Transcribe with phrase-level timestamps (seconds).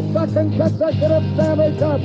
[0.00, 2.00] their second consecutive Stanley Cup.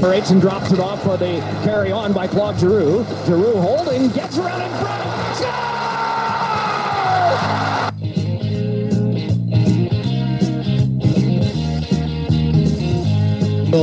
[0.00, 3.04] Separates and drops it off for the carry on by Claude Giroux.
[3.26, 4.87] Giroux holding, gets around in front.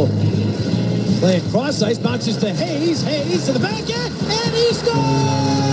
[0.03, 3.01] Playing cross ice, bounces to Hayes.
[3.03, 5.64] Hayes to the back end, and he scores!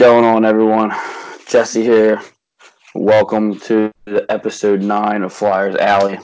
[0.00, 0.90] Going on, everyone?
[1.46, 2.22] Jesse here.
[2.94, 6.18] Welcome to the episode nine of Flyers Alley.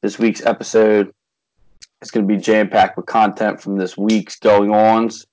[0.00, 1.12] This week's episode
[2.00, 5.26] is going to be jam packed with content from this week's going ons.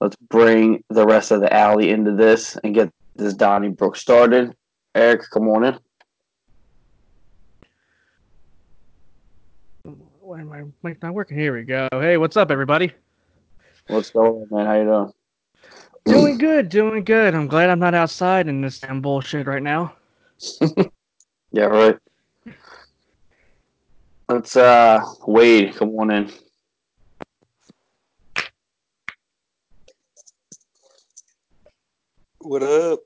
[0.00, 4.54] Let's bring the rest of the alley into this and get this Donnie Donnybrook started.
[4.94, 5.78] Eric, come on in.
[10.20, 11.36] Why am I mic not working?
[11.36, 11.88] Here we go.
[11.90, 12.92] Hey, what's up, everybody?
[13.88, 14.66] What's going on, man?
[14.66, 15.12] How you doing?
[16.06, 17.34] Doing good, doing good.
[17.34, 19.94] I'm glad I'm not outside in this damn bullshit right now.
[21.54, 21.96] Yeah, right.
[24.28, 26.32] Let's uh Wade, come on in.
[32.40, 32.98] What up?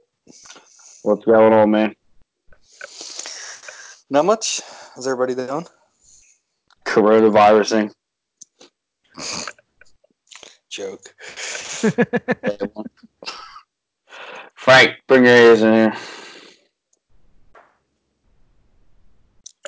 [1.03, 1.95] What's going on, man?
[4.09, 4.63] Not much.
[4.95, 5.67] How's everybody doing?
[6.87, 7.93] Coronavirusing.
[10.71, 11.15] Joke.
[14.55, 15.95] Frank, bring your ears in here.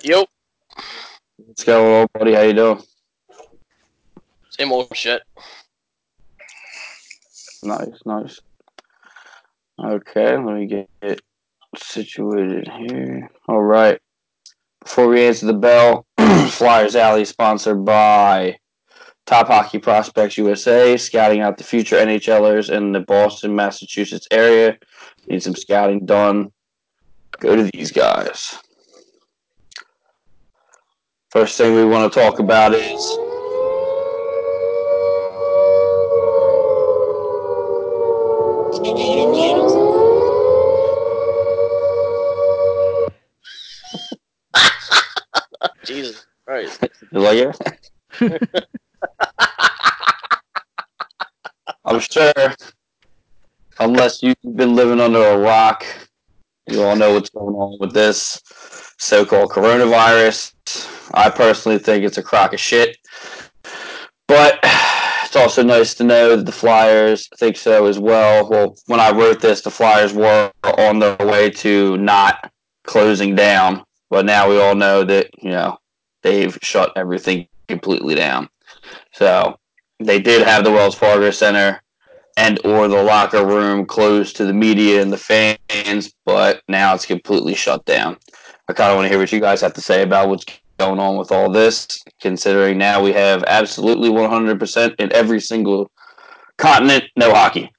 [0.03, 0.27] Yo,
[1.47, 2.35] What's going on, buddy?
[2.35, 2.83] How you doing?
[4.51, 5.23] same old shit.
[7.63, 8.41] Nice, nice.
[9.83, 11.23] Okay, let me get it
[11.77, 13.31] situated here.
[13.49, 14.01] All right.
[14.83, 16.07] Before we answer the bell,
[16.49, 18.60] Flyers Alley sponsored by
[19.31, 24.77] Top Hockey Prospects USA, scouting out the future NHLers in the Boston, Massachusetts area.
[25.29, 26.51] Need some scouting done.
[27.39, 28.59] Go to these guys.
[31.31, 33.01] First thing we want to talk about is
[45.85, 46.85] Jesus Christ.
[47.13, 47.55] You like
[48.19, 48.61] it?
[52.01, 52.33] Sure,
[53.79, 55.85] unless you've been living under a rock,
[56.67, 58.41] you all know what's going on with this
[58.99, 60.55] so-called coronavirus.
[61.13, 62.97] I personally think it's a crock of shit,
[64.27, 64.59] but
[65.25, 68.49] it's also nice to know that the Flyers think so as well.
[68.49, 72.51] Well, when I wrote this, the Flyers were on their way to not
[72.85, 75.79] closing down, but now we all know that you know
[76.23, 78.49] they've shut everything completely down.
[79.13, 79.59] So
[79.99, 81.83] they did have the Wells Fargo Center
[82.41, 87.05] and or the locker room closed to the media and the fans, but now it's
[87.05, 88.17] completely shut down.
[88.67, 90.47] I kind of want to hear what you guys have to say about what's
[90.79, 95.91] going on with all this, considering now we have absolutely 100% in every single
[96.57, 97.71] continent, no hockey.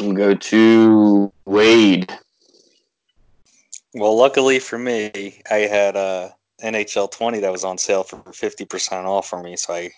[0.00, 2.12] We'll go to Wade.
[3.94, 6.30] Well, luckily for me, I had uh,
[6.60, 9.90] NHL 20 that was on sale for 50% off for me, so I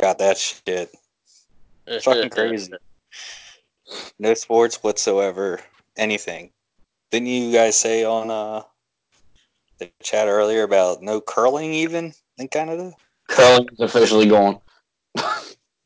[0.00, 0.92] got that shit.
[2.02, 2.72] Fucking crazy.
[4.18, 5.60] No sports whatsoever,
[5.96, 6.50] anything.
[7.10, 8.62] Didn't you guys say on uh,
[9.78, 12.92] the chat earlier about no curling even in Canada?
[13.28, 14.60] Curling is officially gone.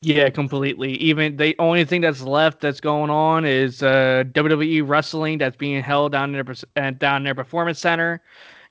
[0.04, 0.92] Yeah, completely.
[0.96, 5.82] Even the only thing that's left that's going on is uh, WWE wrestling that's being
[5.82, 8.20] held down in their uh, down in their performance center,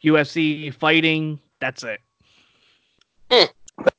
[0.03, 1.39] UFC fighting.
[1.59, 2.01] That's it.
[3.31, 3.51] that's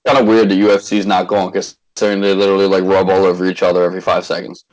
[0.06, 3.62] Kind of weird the UFC's not going because they literally like rub all over each
[3.62, 4.64] other every five seconds.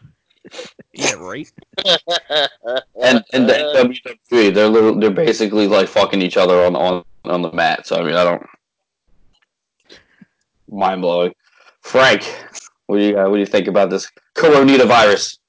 [0.94, 1.52] Yeah, right.
[3.02, 3.98] And and the
[4.32, 7.88] WWE, they're literally, they're basically like fucking each other on on on the mat.
[7.88, 8.46] So I mean, I don't
[10.70, 11.34] mind blowing.
[11.82, 12.24] Frank,
[12.88, 15.40] what do you uh, what do you think about this coronavirus?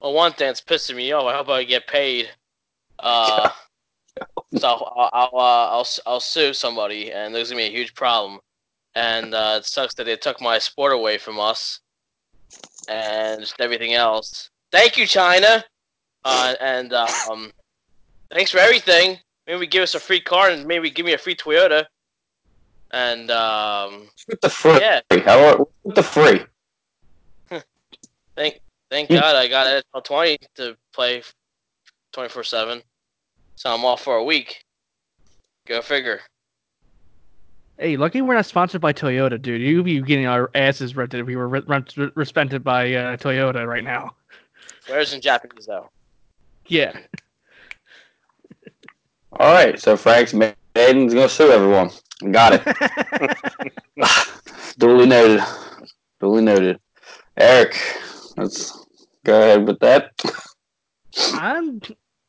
[0.00, 1.26] Well, one thing that's pissing me off.
[1.26, 2.30] I hope I get paid.
[2.98, 3.48] Uh,
[4.56, 8.40] so I'll I'll, uh, I'll I'll sue somebody, and there's gonna be a huge problem.
[8.94, 11.80] And uh, it sucks that they took my sport away from us,
[12.88, 14.50] and just everything else.
[14.70, 15.64] Thank you, China.
[16.24, 17.50] Uh, and um,
[18.32, 19.18] thanks for everything.
[19.46, 21.86] Maybe give us a free car, and maybe give me a free Toyota.
[22.92, 25.00] And um, With the free, Yeah.
[25.24, 26.42] how with the free?
[28.36, 28.60] Thank
[28.90, 29.10] thank.
[29.10, 31.22] God I got NFL 20 to play
[32.12, 32.82] 24 7.
[33.56, 34.64] So I'm off for a week.
[35.66, 36.20] Go figure.
[37.78, 39.60] Hey, lucky we're not sponsored by Toyota, dude.
[39.60, 43.66] You'd be getting our asses rented if we were re- rent- respected by uh, Toyota
[43.66, 44.14] right now.
[44.86, 45.90] Where's in Japanese though?
[46.66, 46.96] Yeah.
[49.32, 51.90] All right, so Frank's Maiden's gonna sue everyone.
[52.30, 53.36] Got it.
[54.78, 55.44] Duly noted.
[56.20, 56.78] Duly noted.
[57.36, 57.76] Eric,
[58.36, 58.86] let's
[59.24, 60.12] go ahead with that.
[61.34, 61.80] I'm.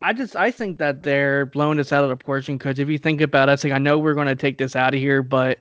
[0.03, 3.21] I just I think that they're blowing this out of proportion because if you think
[3.21, 5.59] about it, it's like I know we're going to take this out of here, but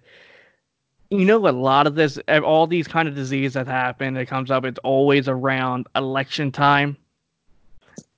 [1.11, 4.51] you know a lot of this, all these kind of disease that happen, it comes
[4.51, 4.65] up.
[4.65, 6.97] It's always around election time.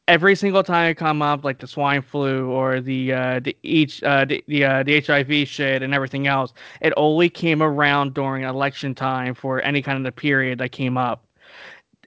[0.08, 4.02] Every single time it come up, like the swine flu or the uh, the each
[4.02, 8.44] uh, the the, uh, the HIV shit and everything else, it only came around during
[8.44, 11.26] election time for any kind of the period that came up.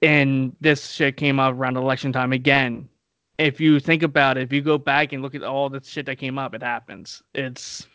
[0.02, 2.90] And this shit came up around election time again
[3.38, 6.06] if you think about it, if you go back and look at all the shit
[6.08, 7.22] that came up, it happens.
[7.34, 7.88] It's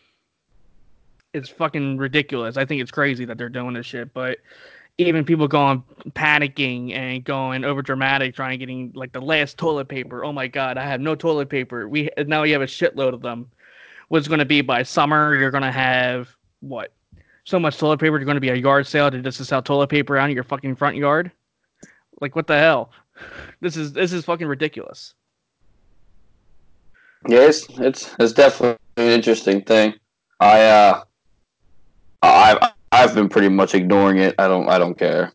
[1.33, 2.57] it's fucking ridiculous.
[2.57, 4.37] I think it's crazy that they're doing this shit, but
[4.99, 10.23] even people going panicking and going over dramatic, trying getting like the last toilet paper.
[10.23, 11.87] Oh my god, I have no toilet paper.
[11.87, 13.49] We now we have a shitload of them.
[14.09, 15.35] What's going to be by summer?
[15.35, 16.29] You're going to have
[16.59, 16.93] what?
[17.45, 18.17] So much toilet paper.
[18.17, 20.43] You're going to be a yard sale to just sell toilet paper out in your
[20.43, 21.31] fucking front yard.
[22.21, 22.91] Like what the hell?
[23.61, 25.13] This is this is fucking ridiculous.
[27.27, 29.93] Yeah, it's it's, it's definitely an interesting thing.
[30.39, 31.03] I uh,
[32.21, 34.35] I I've been pretty much ignoring it.
[34.37, 35.31] I don't I don't care.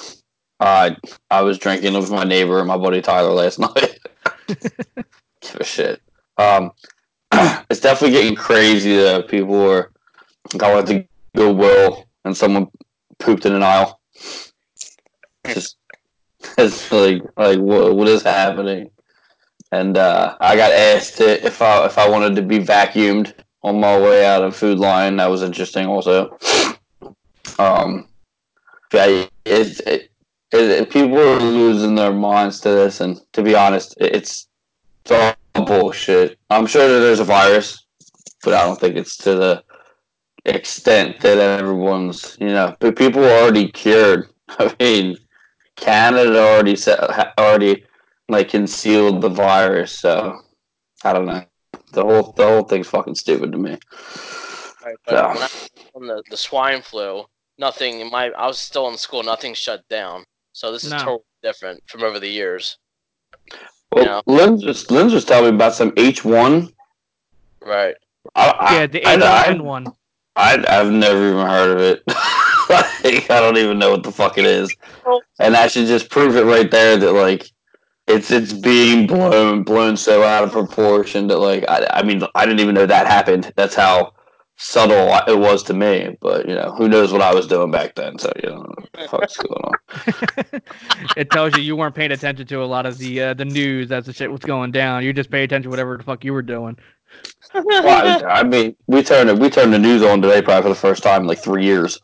[0.60, 0.96] I
[1.30, 3.98] I was drinking with my neighbor and my buddy Tyler last night.
[4.46, 6.00] Give a shit.
[6.38, 6.72] Um,
[7.32, 9.92] it's definitely getting crazy that people are.
[10.60, 12.68] I went to Goodwill and someone
[13.18, 14.00] pooped in an aisle.
[15.46, 15.76] Just
[16.58, 18.90] it's like like what what is happening?
[19.76, 23.98] And uh, I got asked if I if I wanted to be vacuumed on my
[23.98, 25.16] way out of Food Line.
[25.16, 26.38] That was interesting, also.
[27.58, 28.08] Um,
[28.92, 30.10] yeah, it, it,
[30.52, 34.48] it, people are losing their minds to this, and to be honest, it, it's
[35.04, 36.38] it's all bullshit.
[36.50, 37.84] I'm sure that there's a virus,
[38.44, 39.64] but I don't think it's to the
[40.46, 42.76] extent that everyone's you know.
[42.78, 44.28] But people are already cured.
[44.48, 45.16] I mean,
[45.76, 46.98] Canada already said
[47.38, 47.85] already
[48.28, 49.98] like concealed the virus.
[49.98, 50.40] So
[51.04, 51.44] I don't know.
[51.92, 53.78] The whole the whole thing's fucking stupid to me.
[54.84, 55.34] Right, but Yeah.
[55.34, 55.48] when I
[55.92, 57.24] from the, the swine flu,
[57.58, 60.24] nothing in my I was still in school, nothing shut down.
[60.52, 60.98] So this is No.
[60.98, 62.78] totally different from over the years.
[63.92, 64.20] Well, Yeah.
[64.26, 66.72] Lynn just Lynn just telling me about some H one.
[67.62, 67.94] Right.
[68.34, 69.94] I, Yeah, the I, I, H1N1.
[70.34, 72.02] I, I've never even heard of it.
[72.68, 74.74] like, I don't even know what the fuck it is.
[75.38, 77.50] And that should just prove it right there that like
[78.06, 82.46] it's it's being blown blown so out of proportion that like I, I mean I
[82.46, 83.52] didn't even know that happened.
[83.56, 84.12] That's how
[84.58, 86.16] subtle it was to me.
[86.20, 88.18] But you know who knows what I was doing back then.
[88.18, 90.62] So you know what the fuck's going on.
[91.16, 93.90] it tells you you weren't paying attention to a lot of the uh, the news
[93.90, 95.04] as the shit was going down.
[95.04, 96.76] You just pay attention to whatever the fuck you were doing.
[97.54, 100.74] Well, I, I mean we turned we turned the news on today probably for the
[100.74, 102.00] first time in like three years.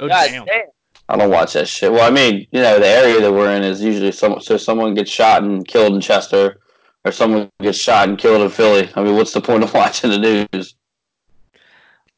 [0.00, 0.46] Oh God damn!
[0.46, 0.66] damn.
[1.08, 1.90] I don't watch that shit.
[1.90, 4.94] Well, I mean, you know, the area that we're in is usually some so someone
[4.94, 6.60] gets shot and killed in Chester,
[7.04, 8.90] or someone gets shot and killed in Philly.
[8.94, 10.74] I mean, what's the point of watching the news?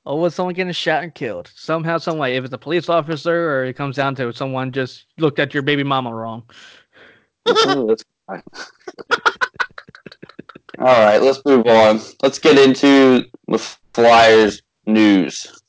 [0.07, 2.37] Oh, was someone getting shot and killed somehow, some way?
[2.37, 5.63] If it's a police officer, or it comes down to someone just looked at your
[5.63, 6.43] baby mama wrong.
[7.49, 7.97] Ooh.
[10.79, 12.01] All right, let's move on.
[12.23, 13.59] Let's get into the
[13.93, 15.61] Flyers news.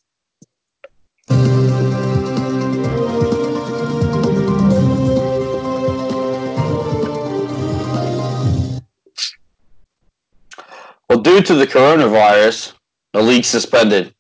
[11.12, 12.72] Well, due to the coronavirus,
[13.12, 14.16] the league suspended.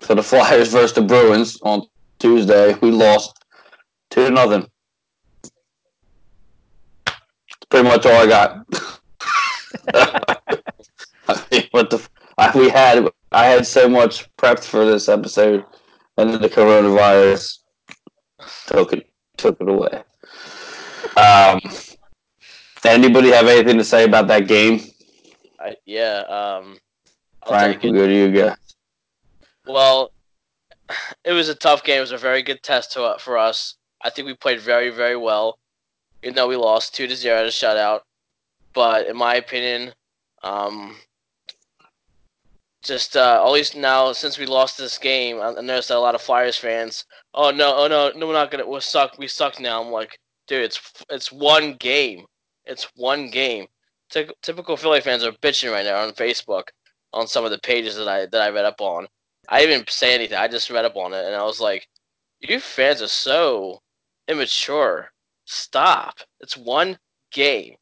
[0.00, 1.86] So the Flyers versus the Bruins on
[2.18, 3.42] Tuesday, we lost
[4.10, 4.68] two to nothing.
[7.06, 8.66] That's pretty much all I got.
[11.26, 12.06] I mean, what the?
[12.36, 15.64] I, we had I had so much prepped for this episode,
[16.18, 17.60] and then the coronavirus
[18.66, 20.02] took it took it away.
[21.16, 21.62] Um,
[22.84, 24.82] anybody have anything to say about that game?
[25.60, 26.20] I, yeah.
[26.28, 26.78] Um,
[27.42, 27.92] I'll Frank, take it.
[27.92, 28.56] we'll go to you again.
[29.66, 30.12] Well,
[31.24, 31.98] it was a tough game.
[31.98, 33.76] It was a very good test to, for us.
[34.02, 35.58] I think we played very, very well.
[36.22, 38.00] Even though we lost two to zero to shutout,
[38.74, 39.94] but in my opinion,
[40.42, 40.96] um,
[42.82, 46.14] just uh, always now since we lost this game, I I noticed that a lot
[46.14, 47.04] of Flyers fans.
[47.34, 47.74] Oh no!
[47.74, 48.10] Oh no!
[48.14, 48.66] No, we're not gonna.
[48.66, 49.18] We suck.
[49.18, 49.82] We suck now.
[49.82, 52.26] I'm like, dude, it's it's one game.
[52.66, 53.66] It's one game.
[54.10, 56.64] Ty- typical Philly fans are bitching right now on Facebook
[57.12, 59.06] on some of the pages that I that I read up on.
[59.48, 60.38] I didn't even say anything.
[60.38, 61.88] I just read up on it, and I was like,
[62.40, 63.80] "You fans are so
[64.28, 65.10] immature.
[65.46, 66.20] Stop.
[66.40, 66.98] It's one
[67.32, 67.76] game.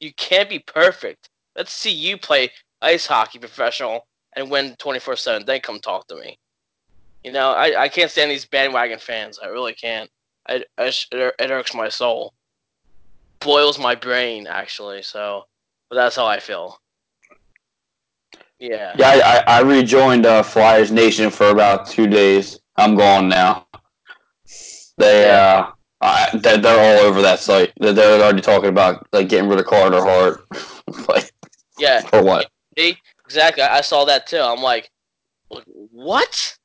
[0.00, 1.28] You can't be perfect.
[1.56, 5.44] Let's see you play ice hockey professional and win twenty four seven.
[5.44, 6.38] Then come talk to me.
[7.24, 9.38] You know, I, I can't stand these bandwagon fans.
[9.42, 10.10] I really can't.
[10.48, 12.32] I, I it irks my soul.
[13.40, 15.02] Boils my brain actually.
[15.02, 15.44] So,
[15.90, 16.78] but that's how I feel.
[18.58, 18.94] Yeah.
[18.96, 22.60] Yeah, I, I I rejoined uh, Flyers Nation for about two days.
[22.76, 23.66] I'm gone now.
[24.96, 25.66] They uh,
[26.00, 27.72] I, they're, they're all over that site.
[27.78, 30.46] They're, they're already talking about like getting rid of Carter Hart,
[31.08, 31.32] like
[31.78, 32.00] Yeah.
[32.06, 32.50] for what?
[32.78, 33.62] See, exactly.
[33.62, 34.40] I I saw that too.
[34.40, 34.90] I'm like,
[35.48, 36.56] what?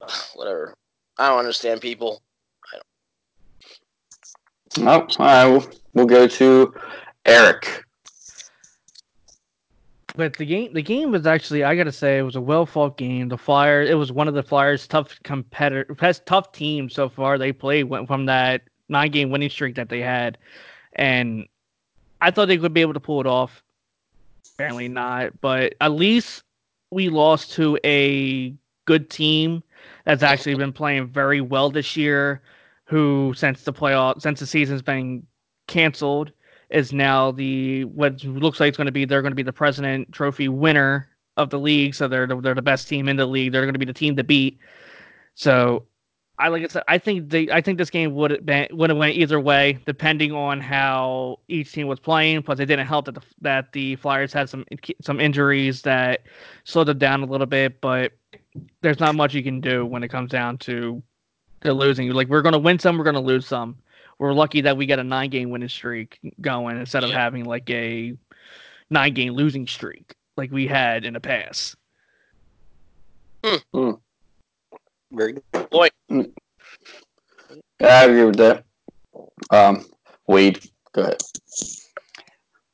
[0.34, 0.74] Whatever.
[1.18, 2.22] I don't understand people.
[4.80, 5.46] Oh, all right.
[5.46, 6.74] We'll, we'll go to
[7.24, 7.84] Eric.
[10.18, 12.96] But the game, the game was actually, I gotta say, it was a well fought
[12.96, 13.28] game.
[13.28, 17.38] The Flyers, it was one of the Flyers' tough competitor, best tough teams so far.
[17.38, 20.36] They played went from that nine game winning streak that they had,
[20.94, 21.46] and
[22.20, 23.62] I thought they would be able to pull it off.
[24.54, 26.42] Apparently not, but at least
[26.90, 28.52] we lost to a
[28.86, 29.62] good team
[30.04, 32.42] that's actually been playing very well this year.
[32.86, 35.24] Who since the playoff, since the season's been
[35.68, 36.32] canceled,
[36.70, 39.52] is now the what looks like it's going to be they're going to be the
[39.52, 41.94] President Trophy winner of the league.
[41.94, 43.52] So they're the, they're the best team in the league.
[43.52, 44.58] They're going to be the team to beat.
[45.34, 45.86] So
[46.38, 48.90] I like I said, I think they I think this game would have been would
[48.90, 52.42] have went either way depending on how each team was playing.
[52.42, 54.64] Plus, it didn't help that the that the Flyers had some
[55.00, 56.22] some injuries that
[56.64, 57.80] slowed them down a little bit.
[57.80, 58.12] But
[58.82, 61.02] there's not much you can do when it comes down to
[61.62, 62.10] to losing.
[62.10, 63.76] Like we're going to win some, we're going to lose some
[64.18, 67.18] we're lucky that we got a nine game winning streak going instead of Yeah.
[67.18, 68.16] having like a
[68.90, 71.76] nine game losing streak like we had in the past.
[73.44, 73.56] Hmm.
[73.72, 73.90] Hmm.
[75.12, 75.90] Very good.
[76.08, 76.20] Hmm.
[77.80, 78.64] Yeah, I agree with that.
[79.50, 79.86] Um,
[80.26, 81.18] Wade, go ahead.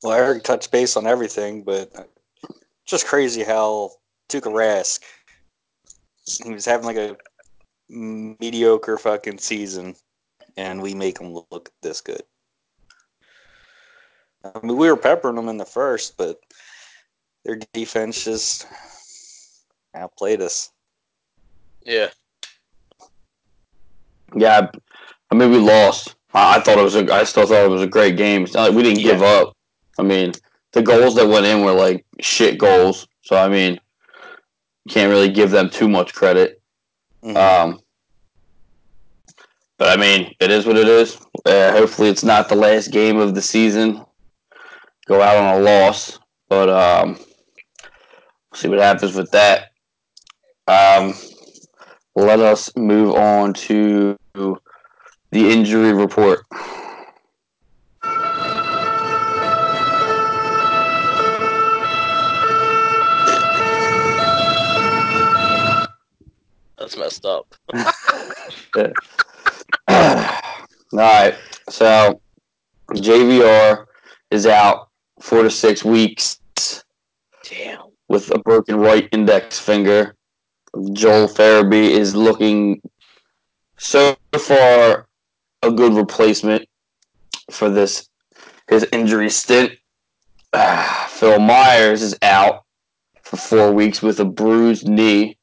[0.03, 1.91] Well, I already touched base on everything, but
[2.87, 3.93] just crazy how
[4.29, 5.01] Tuukka Rask,
[6.43, 7.17] he was having like a
[7.89, 9.95] mediocre fucking season,
[10.57, 12.23] and we make them look this good.
[14.45, 16.39] I mean, we were peppering them in the first, but
[17.45, 18.67] their defense just
[19.95, 20.71] outplayed us.
[21.85, 22.09] Yeah.
[24.37, 24.69] Yeah,
[25.31, 26.17] I mean we lost.
[26.33, 27.13] I, I thought it was a.
[27.13, 28.43] I still thought it was a great game.
[28.43, 29.57] It's not like we didn't give up.
[29.99, 30.33] I mean,
[30.73, 33.07] the goals that went in were like shit goals.
[33.23, 33.79] So I mean,
[34.85, 36.61] you can't really give them too much credit.
[37.23, 37.37] Mhm.
[37.37, 37.81] Um,
[39.79, 41.17] but I mean, it is what it is.
[41.45, 44.05] Uh, hopefully, it's not the last game of the season.
[45.07, 49.73] Go out on a loss, but um, we'll see what happens with that.
[50.67, 51.15] Um,
[52.15, 54.59] let us move on to the
[55.33, 56.47] injury report.
[66.79, 67.55] That's messed up.
[69.89, 71.35] All right,
[71.69, 72.21] so
[72.93, 73.87] JVR
[74.31, 74.89] is out
[75.21, 76.39] four to six weeks
[77.49, 77.81] Damn.
[78.09, 80.15] with a broken right index finger.
[80.93, 82.81] Joel Farabee is looking
[83.79, 85.09] so far
[85.63, 86.69] a good replacement
[87.51, 88.09] for this
[88.69, 89.73] his injury stint.
[90.53, 92.65] Ah, Phil Myers is out
[93.23, 95.37] for four weeks with a bruised knee.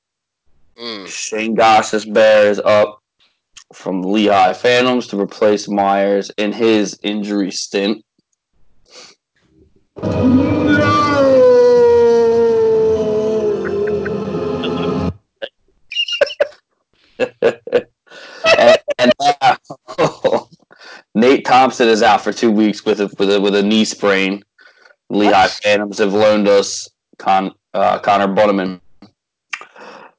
[0.78, 1.08] Mm.
[1.08, 3.01] Shane Gostisbehere is up
[3.74, 8.04] from Lehigh Phantoms to replace Myers in his injury stint.
[17.42, 19.58] and, and now,
[21.16, 24.44] Nate Thompson is out for two weeks with a with a, with a knee sprain.
[25.10, 25.60] Lehigh What?
[25.64, 28.80] Phantoms have loaned us Con, uh, Connor Bunnaman.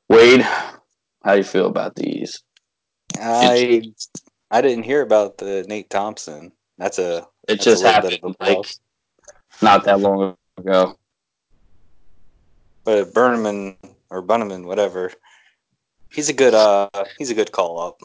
[0.09, 2.43] Wade, how do you feel about these?
[3.19, 3.83] I
[4.51, 6.53] I didn't hear about the Nate Thompson.
[6.79, 8.67] That's a It that's just a happened bit of a like
[9.61, 10.97] not that long ago.
[12.85, 13.77] But Berneman
[14.11, 15.13] or Bunnaman, whatever,
[16.11, 16.89] he's a good uh
[17.19, 18.01] he's a good call up.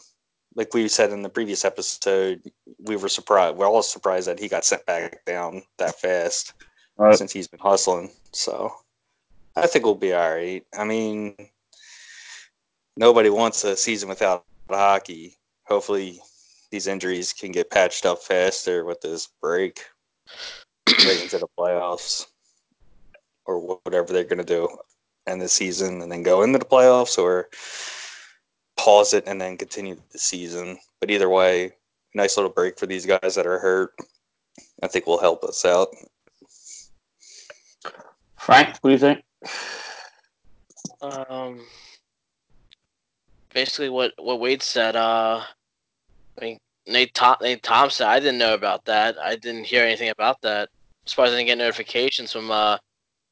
[0.54, 2.42] Like we said in the previous episode,
[2.80, 3.56] we were surprised.
[3.56, 6.54] We're all surprised that he got sent back down that fast
[6.96, 7.14] Right.
[7.16, 8.10] since he's been hustling.
[8.32, 8.72] So
[9.54, 10.64] I think we'll be all right.
[10.76, 11.36] I mean,
[12.96, 14.44] nobody wants a season without
[14.76, 15.36] hockey.
[15.64, 16.20] Hopefully,
[16.70, 19.84] these injuries can get patched up faster with this break
[20.88, 22.26] right into the playoffs
[23.46, 24.68] or whatever they're going to do
[25.26, 27.48] end the season and then go into the playoffs or
[28.76, 30.78] pause it and then continue the season.
[31.00, 31.72] But either way,
[32.14, 33.94] nice little break for these guys that are hurt.
[34.82, 35.88] I think will help us out.
[38.36, 39.22] Frank, what do you think?
[41.02, 41.60] Um,
[43.58, 44.94] basically what what Wade said.
[44.94, 45.42] Uh,
[46.38, 48.06] I mean Nate Tom- Nate Thompson.
[48.06, 49.18] I didn't know about that.
[49.18, 50.68] I didn't hear anything about that.
[51.06, 52.78] As far as I didn't get notifications from uh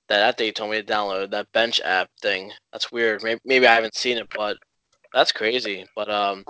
[0.08, 2.52] that app that you told me to download that bench app thing.
[2.72, 3.22] That's weird.
[3.22, 4.56] Maybe, maybe I haven't seen it, but
[5.12, 5.84] that's crazy.
[5.96, 6.44] But um,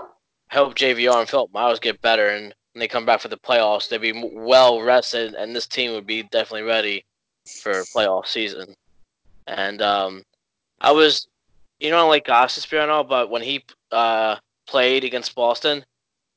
[0.50, 3.38] I hope JVR and Philip Miles get better and when they come back for the
[3.38, 7.06] playoffs, they'd be well rested, and this team would be definitely ready
[7.62, 8.74] for playoff season.
[9.46, 10.22] And um,
[10.82, 11.26] I was,
[11.78, 15.84] you know, like Gostisbehere, but when he uh, played against Boston,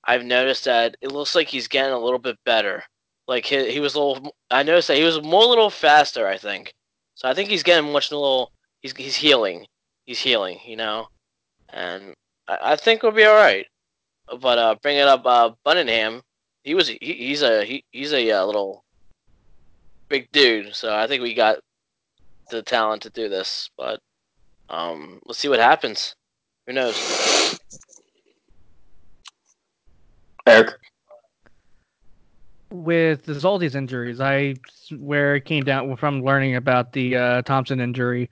[0.03, 2.83] I've noticed that it looks like he's getting a little bit better.
[3.27, 6.27] Like he, he was a little, I noticed that he was more a little faster.
[6.27, 6.73] I think,
[7.15, 7.27] so.
[7.27, 8.51] I think he's getting much a little.
[8.81, 9.67] He's he's healing.
[10.05, 11.09] He's healing, you know,
[11.69, 12.13] and
[12.47, 13.67] I, I think we'll be all right.
[14.41, 16.21] But uh, bringing up uh, Bunningham,
[16.63, 18.83] he was he, he's a he, he's a uh, little
[20.07, 21.59] big dude, so I think we got
[22.49, 23.69] the talent to do this.
[23.77, 23.99] But
[24.69, 26.15] um, let's see what happens.
[26.67, 27.59] Who knows?
[30.45, 30.73] Eric.
[32.71, 34.55] with this, all these injuries, I
[34.97, 38.29] where it came down from learning about the uh, Thompson injury,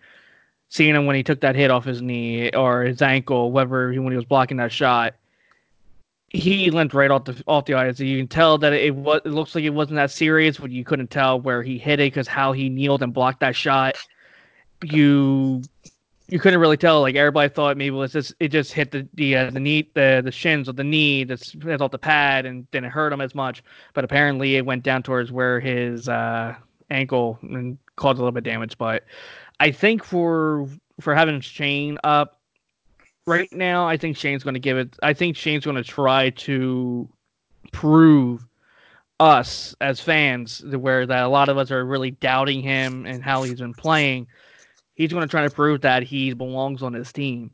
[0.70, 4.12] seeing him when he took that hit off his knee or his ankle, whatever when
[4.12, 5.16] he was blocking that shot,
[6.30, 8.00] he limped right off the off the ice.
[8.00, 10.84] You can tell that it was it looks like it wasn't that serious, but you
[10.84, 13.96] couldn't tell where he hit it because how he kneeled and blocked that shot.
[14.84, 15.64] You
[16.30, 17.02] you couldn't really tell.
[17.02, 20.22] Like everybody thought maybe it just it just hit the the uh, the knee the
[20.24, 23.34] the shins of the knee that's that's off the pad and didn't hurt him as
[23.34, 23.64] much.
[23.94, 26.56] But apparently it went down towards where his uh,
[26.90, 28.78] ankle and caused a little bit of damage.
[28.78, 29.06] But
[29.60, 30.68] I think for
[31.00, 32.40] for having Shane up
[33.26, 34.98] right now, I think Shane's going to give it.
[35.02, 37.08] I think Shane's going to try to
[37.72, 38.46] prove
[39.20, 43.44] us as fans where that a lot of us are really doubting him and how
[43.44, 44.28] he's been playing.
[44.98, 47.52] He's going to try to prove that he belongs on his team.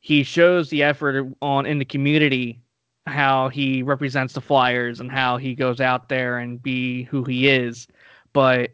[0.00, 2.62] He shows the effort on in the community
[3.06, 7.46] how he represents the Flyers and how he goes out there and be who he
[7.46, 7.88] is.
[8.32, 8.70] But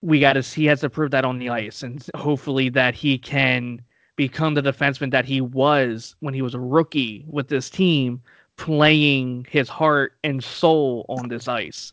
[0.00, 3.18] we got to he has to prove that on the ice and hopefully that he
[3.18, 3.82] can
[4.14, 8.22] become the defenseman that he was when he was a rookie with this team
[8.56, 11.92] playing his heart and soul on this ice.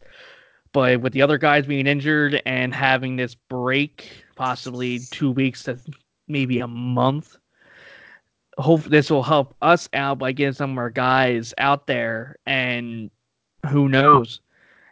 [0.71, 5.79] But with the other guys being injured and having this break, possibly two weeks to
[6.27, 7.37] maybe a month,
[8.57, 12.37] hope this will help us out by getting some of our guys out there.
[12.45, 13.09] And
[13.67, 14.41] who knows?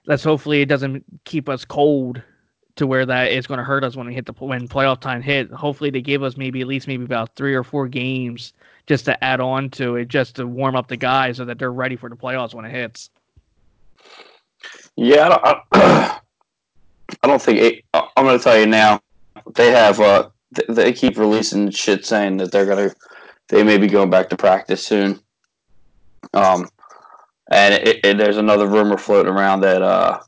[0.05, 2.21] Let's hopefully it doesn't keep us cold
[2.75, 5.21] to where that is going to hurt us when we hit the when playoff time
[5.21, 5.51] hit.
[5.51, 8.53] Hopefully they give us maybe at least maybe about three or four games
[8.87, 11.71] just to add on to it, just to warm up the guys so that they're
[11.71, 13.09] ready for the playoffs when it hits.
[14.95, 16.19] Yeah, I don't, I,
[17.23, 19.01] I don't think it, I'm going to tell you now.
[19.55, 22.93] They have uh, th- they keep releasing shit saying that they're gonna
[23.49, 25.19] they may be going back to practice soon.
[26.33, 26.69] Um,
[27.51, 30.19] and it, it, there's another rumor floating around that uh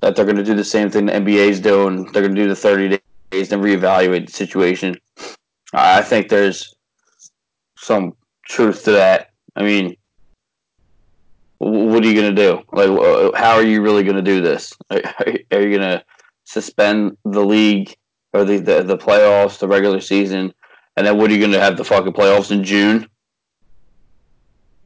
[0.00, 2.04] that they're to do the same thing the NBA's doing.
[2.12, 3.00] They're to do the 30
[3.32, 4.96] days and reevaluate the situation.
[5.72, 6.76] I think there's
[7.76, 9.30] some truth to that.
[9.56, 9.96] I mean,
[11.58, 12.62] what are you going to do?
[12.72, 14.72] Like, how are you really going to do this?
[14.90, 16.04] Are you going to
[16.44, 17.96] suspend the league
[18.38, 20.54] or the, the, the playoffs, the regular season,
[20.96, 23.08] and then what are you going to have the fucking playoffs in June?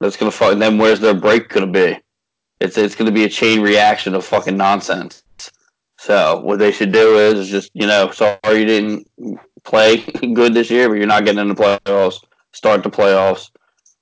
[0.01, 0.59] That's going to fuck.
[0.59, 2.01] Then where's their break going to be?
[2.61, 5.23] It's it's going to be a chain reaction of fucking nonsense.
[5.99, 9.09] So what they should do is just you know, sorry you didn't
[9.65, 9.99] play
[10.35, 12.25] good this year, but you're not getting in the playoffs.
[12.53, 13.51] Start the playoffs,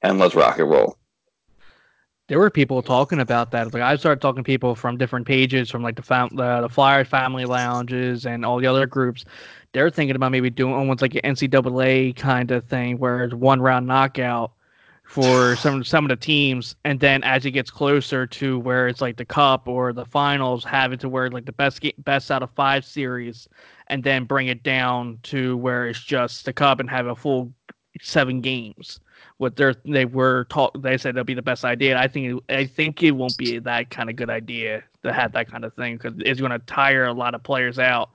[0.02, 0.96] and let's rock and roll
[2.30, 3.74] there were people talking about that.
[3.74, 6.68] Like I started talking to people from different pages, from like the fam- the, the
[6.68, 9.24] Flyers family lounges and all the other groups.
[9.72, 13.60] They're thinking about maybe doing almost like an NCAA kind of thing, where it's one
[13.60, 14.52] round knockout
[15.02, 19.00] for some some of the teams, and then as it gets closer to where it's
[19.00, 22.44] like the cup or the finals, have it to where like the best best out
[22.44, 23.48] of five series,
[23.88, 27.52] and then bring it down to where it's just the cup and have a full
[28.00, 29.00] seven games.
[29.38, 31.98] What they they were talk they said it'll be the best idea.
[31.98, 35.50] I think I think it won't be that kind of good idea to have that
[35.50, 38.10] kind of thing because it's going to tire a lot of players out.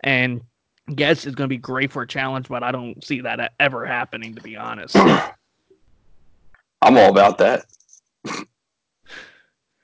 [0.00, 0.40] And
[0.88, 3.84] yes, it's going to be great for a challenge, but I don't see that ever
[3.86, 4.34] happening.
[4.34, 5.36] To be honest, I'm
[6.82, 7.66] all about that.
[8.24, 8.46] if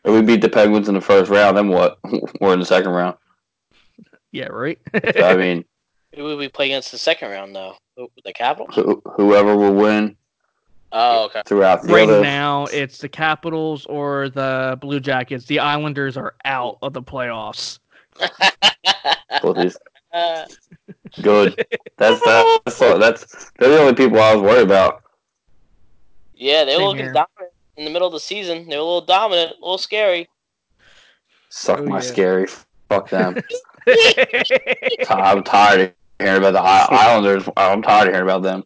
[0.05, 1.99] we beat the Penguins in the first round, then what?
[2.41, 3.17] We're in the second round.
[4.33, 4.79] yeah, right.
[4.93, 5.65] So, I mean,
[6.17, 7.77] Who would we play against the second round though?
[7.99, 8.75] Who- The Capitals?
[8.77, 10.17] who, whoever will win
[10.93, 11.43] Oh, okay.
[11.45, 12.23] throughout the right other.
[12.23, 15.45] now, it's the Capitals or the Blue Jackets.
[15.47, 17.79] The Islanders are out of the playoffs.
[21.23, 21.67] Good.
[21.99, 25.03] That's that, that's that's they're the only people I was worried about.
[26.35, 27.13] yeah, they were Same looking here.
[27.13, 28.69] dominant in the middle of the season.
[28.69, 30.29] They were a little dominant, a little scary.
[31.51, 32.01] Suck Oh, my yeah.
[32.01, 32.47] scary.
[32.89, 33.37] Fuck them.
[35.11, 37.49] I'm tired of hearing about the I- Islanders.
[37.57, 38.65] I'm tired of hearing about them.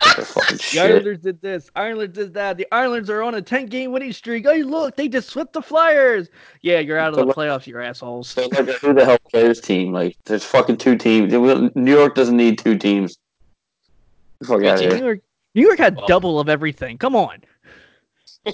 [0.00, 0.80] The shit.
[0.82, 1.70] Islanders did this.
[1.74, 2.56] Islanders did that.
[2.56, 4.46] The Islanders are on a 10 game winning streak.
[4.46, 6.28] Oh, look, they just swept the Flyers.
[6.62, 8.28] Yeah, you're out of the playoffs, you assholes.
[8.30, 9.92] So, like, who the hell plays team?
[9.92, 11.32] Like, there's fucking two teams.
[11.32, 13.18] New York doesn't need two teams.
[14.44, 14.96] Fuck out New.
[14.96, 15.20] York,
[15.54, 16.98] New York had Well- double of everything.
[16.98, 17.42] Come on.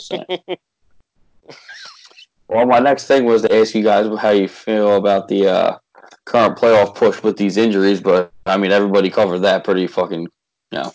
[2.48, 5.78] Well, my next thing was to ask you guys how you feel about the uh,
[6.24, 10.78] current playoff push with these injuries, but I mean, everybody covered that pretty fucking, you
[10.78, 10.92] know,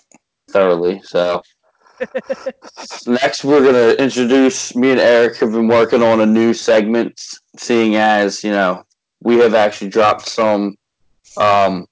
[0.49, 1.01] thoroughly.
[1.03, 1.41] So,
[3.07, 7.21] next, we're going to introduce me and Eric have been working on a new segment,
[7.57, 8.83] seeing as, you know,
[9.21, 10.75] we have actually dropped some
[11.37, 11.85] um,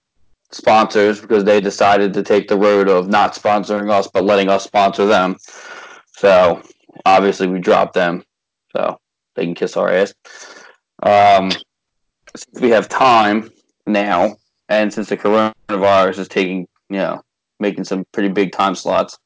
[0.52, 4.64] sponsors because they decided to take the road of not sponsoring us, but letting us
[4.64, 5.36] sponsor them.
[6.18, 6.62] So,
[7.06, 8.24] obviously, we dropped them.
[8.76, 9.00] So,
[9.36, 10.14] they can kiss our ass.
[11.04, 11.52] Um,
[12.38, 13.50] since we have time
[13.86, 14.36] now,
[14.70, 17.22] and since the coronavirus is taking, you know,
[17.60, 19.18] making some pretty big time slots,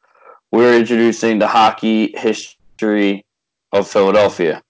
[0.51, 3.25] we're introducing the hockey history
[3.71, 4.61] of Philadelphia.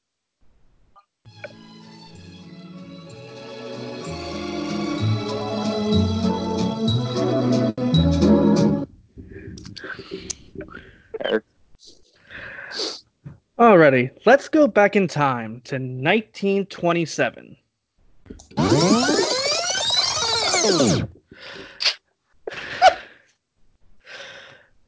[13.60, 17.56] Alrighty, let's go back in time to 1927.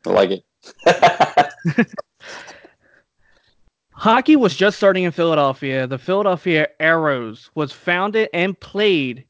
[0.05, 0.43] I like it.
[3.93, 5.87] Hockey was just starting in Philadelphia.
[5.87, 9.23] The Philadelphia Arrows was founded and played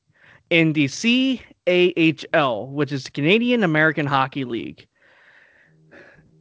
[0.49, 4.88] in the CAHL, which is the Canadian American Hockey League.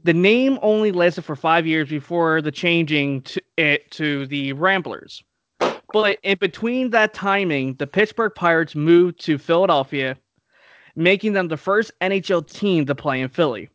[0.04, 5.22] The name only lasted for five years before the changing to it to the Ramblers.
[5.92, 10.16] But in between that timing, the Pittsburgh Pirates moved to Philadelphia,
[10.96, 13.68] making them the first NHL team to play in Philly.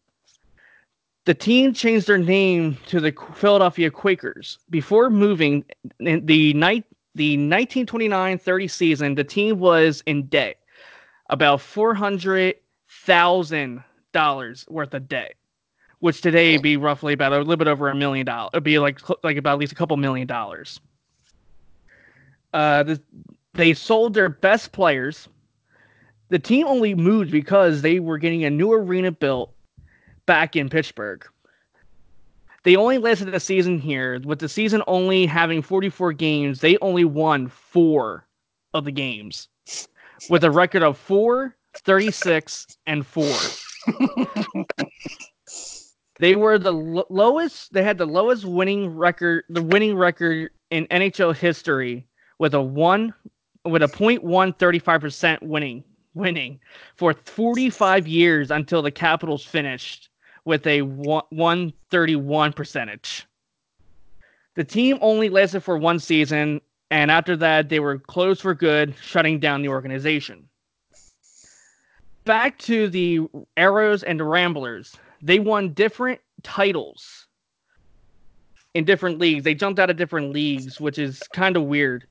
[1.26, 4.60] The team changed their name to the Philadelphia Quakers.
[4.70, 5.66] Before moving
[6.00, 10.58] in the night the 1929-30 season, the team was in debt,
[11.30, 12.56] about four hundred
[12.90, 15.34] thousand dollars worth of debt,
[16.00, 18.52] which today would be roughly about a little bit over a million dollars.
[18.54, 20.80] It'd be like like about at least a couple million dollars.
[22.58, 23.00] Uh, the,
[23.54, 25.30] they sold their best players.
[26.30, 29.54] The team only moved because they were getting a new arena built
[30.26, 31.24] back in Pittsburgh.
[32.64, 34.20] They only lasted a season here.
[34.26, 38.26] With the season only having 44 games, they only won four
[38.74, 39.50] of the games
[40.28, 43.36] with a record of 4, 36, and 4.
[46.20, 50.88] they were the lo- lowest, they had the lowest winning record, the winning record in
[50.88, 52.07] NHL history
[52.40, 53.14] with a 1
[53.66, 56.60] with a 0.135% winning winning
[56.96, 60.10] for 45 years until the Capitals finished
[60.46, 63.26] with a one- 131 percentage.
[64.56, 68.96] The team only lasted for one season, and after that, they were closed for good,
[69.02, 70.48] shutting down the organization.
[72.24, 77.28] Back to the Arrows and the Ramblers, they won different titles
[78.74, 79.44] in different leagues.
[79.44, 82.08] They jumped out of different leagues, which is kind of weird.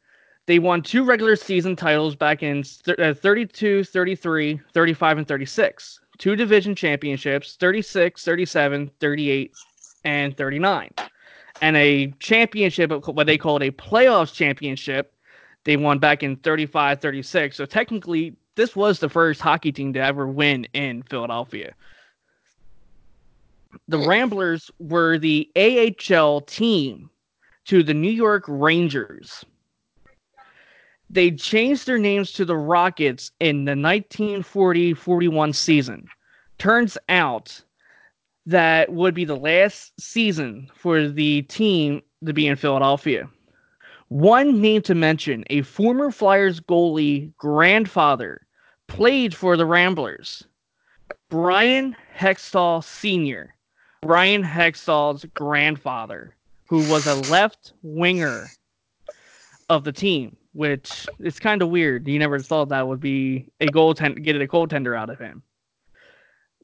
[0.47, 6.01] They won two regular season titles back in th- uh, 32, 33, 35, and 36.
[6.19, 9.53] Two division championships, 36, 37, 38,
[10.05, 10.91] and 39.
[11.61, 15.13] And a championship, what they called a playoffs championship,
[15.65, 17.57] they won back in 35, 36.
[17.57, 21.75] So technically, this was the first hockey team to ever win in Philadelphia.
[23.89, 27.11] the Ramblers were the AHL team
[27.67, 29.45] to the New York Rangers.
[31.09, 36.09] They changed their names to the Rockets in the 1940 41 season.
[36.59, 37.63] Turns out
[38.47, 43.29] that would be the last season for the team to be in Philadelphia.
[44.09, 48.47] One name to mention a former Flyers goalie grandfather
[48.87, 50.45] played for the Ramblers.
[51.29, 53.55] Brian Hextall Sr.,
[54.03, 56.37] Brian Hextall's grandfather,
[56.69, 58.47] who was a left winger
[59.69, 62.09] of the team, which is kind of weird.
[62.09, 65.43] You never thought that would be a goaltender, get a goaltender out of him.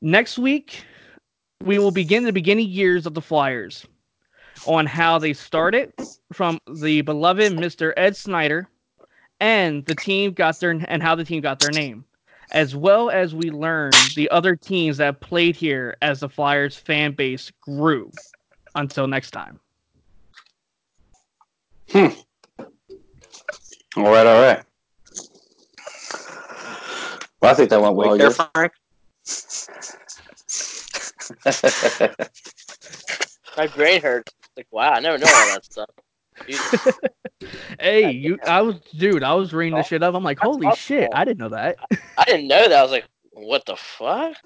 [0.00, 0.83] Next week,
[1.62, 3.87] we will begin the beginning years of the Flyers
[4.66, 5.92] on how they started
[6.33, 7.92] from the beloved Mr.
[7.98, 8.66] Ed Snider
[9.40, 12.05] and the team got their and how the team got their name,
[12.50, 17.12] as well as we learn the other teams that played here as the Flyers fan
[17.12, 18.11] base grew.
[18.74, 19.61] Until next time.
[21.90, 22.09] Hmm.
[23.96, 24.62] All right, all right.
[27.40, 28.11] Well, I think that went well.
[28.11, 28.31] Wait there.
[28.31, 28.72] Frank.
[33.57, 34.33] My brain hurts.
[34.57, 35.90] Like, wow, I never know all that stuff.
[37.81, 40.14] Hey, you I was dude, I was reading this shit up.
[40.14, 41.11] I'm like, holy That's shit.
[41.12, 41.76] I didn't know that.
[42.16, 42.78] I didn't know that.
[42.78, 44.37] I was like, what the fuck?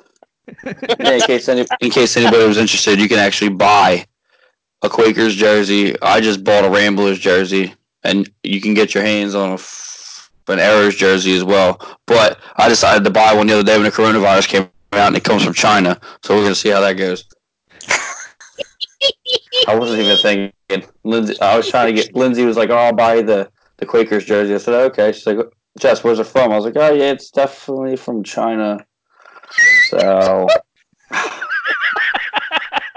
[1.01, 4.07] yeah, in case any, in case anybody was interested, you can actually buy
[4.83, 6.01] a Quakers jersey.
[6.01, 7.75] I just bought a Ramblers jersey,
[8.07, 11.81] and you can get your hands on a f- an Arrows jersey as well.
[12.07, 15.17] But I decided to buy one the other day when the coronavirus came out, and
[15.17, 16.01] it comes from China.
[16.23, 17.25] So we're gonna see how that goes.
[19.69, 20.53] I wasn't even thinking.
[21.05, 22.15] Lindsay, I was trying to get.
[22.15, 25.39] Lindsay was like, "Oh, I'll buy the the Quakers jersey." I said, "Okay." She's like,
[25.79, 28.87] "Jess, where's it from?" I was like, "Oh yeah, it's definitely from China."
[29.91, 30.47] So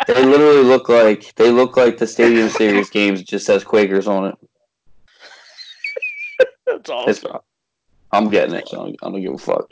[0.07, 3.23] they literally look like they look like the Stadium Series games.
[3.23, 4.35] Just says Quakers on it.
[6.69, 7.39] That's It's, awesome.
[8.11, 8.67] I'm getting it.
[8.67, 9.67] So I don't, I don't give a fuck.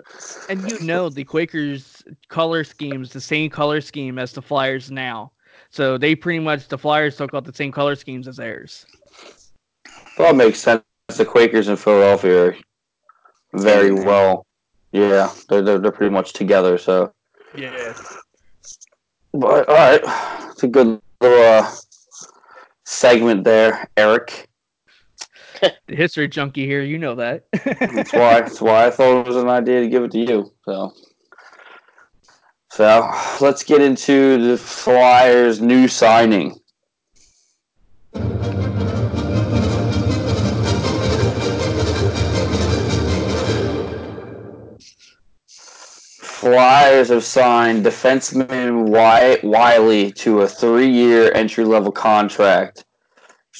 [0.49, 4.91] And you know the Quakers color scheme is the same color scheme as the Flyers
[4.91, 5.31] now.
[5.71, 8.85] So they pretty much the Flyers took out the same color schemes as theirs.
[10.17, 10.83] Well, it makes sense.
[11.15, 12.55] The Quakers in Philadelphia are
[13.53, 14.05] very Hand in hand.
[14.07, 14.45] well.
[14.91, 16.77] Yeah, they're, they're they're pretty much together.
[16.77, 17.11] So,
[17.55, 17.93] Yeah.
[19.33, 20.01] but all right,
[20.51, 21.71] it's a good little uh,
[22.85, 24.47] segment there, Eric.
[25.61, 27.45] The history junkie here, you know that.
[27.79, 28.41] That's why.
[28.41, 30.51] That's why I thought it was an idea to give it to you.
[30.65, 30.93] So,
[32.71, 36.59] so let's get into the Flyers' new signing.
[46.47, 52.85] Flyers have signed defenseman Wyatte Wylie to a three-year entry-level contract.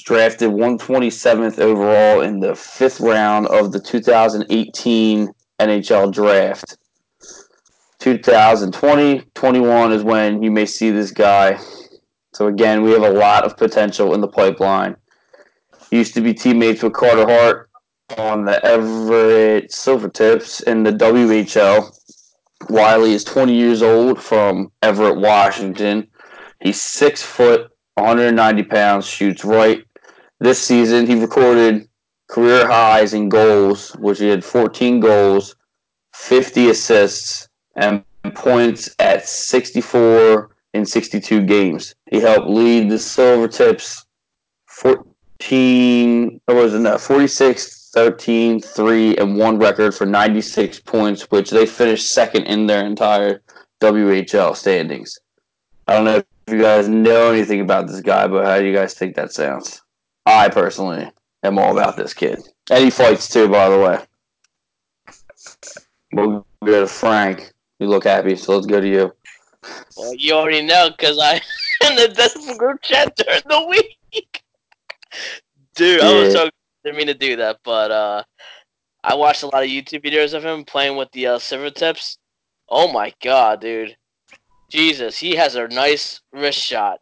[0.08, 6.78] Drafted 127th overall in the fifth round of the 2018 NHL draft.
[8.00, 11.60] 2020-21 is when you may see this guy.
[12.34, 14.96] So again, we have a lot of potential in the pipeline.
[15.90, 17.70] He used to be teammates with Carter Hart
[18.18, 21.92] on the Everett Silvertips in the WHL.
[22.70, 26.08] Wylie is 20 years old from Everett, Washington.
[26.62, 29.84] He's six foot, 190 pounds, shoots right.
[30.40, 31.90] This season, he recorded
[32.28, 35.56] career highs in goals, which he had 14 goals,
[36.14, 38.04] 50 assists, and
[38.36, 41.96] points at 64 in 62 games.
[42.12, 44.06] He helped lead the Silvertips
[44.68, 51.50] 14, or was it no, 46, 13, 3, and 1 record for 96 points, which
[51.50, 53.42] they finished second in their entire
[53.82, 55.18] WHL standings.
[55.88, 58.74] I don't know if you guys know anything about this guy, but how do you
[58.74, 59.82] guys think that sounds?
[60.28, 61.10] I personally
[61.44, 62.40] am all about this kid.
[62.70, 64.00] And he fights too, by the way.
[66.12, 67.54] We'll go to Frank.
[67.80, 69.14] You look happy, so let's go to you.
[69.96, 71.36] Well, you already know because I
[71.90, 74.44] in the Desmond group chat during the week.
[75.76, 76.50] Dude, I was so
[76.84, 78.24] didn't mean to do that, but uh,
[79.04, 82.18] I watched a lot of YouTube videos of him playing with the uh, Silvertips.
[82.68, 83.96] Oh my god, dude!
[84.70, 87.00] Jesus, he has a nice wrist shot,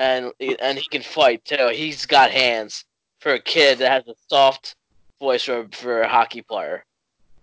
[0.00, 1.70] and and he can fight too.
[1.74, 2.84] He's got hands
[3.20, 4.74] for a kid that has a soft
[5.20, 6.84] voice for for a hockey player,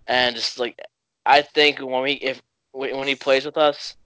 [0.08, 0.76] and just like
[1.24, 2.42] I think when we if
[2.72, 3.96] when he plays with us,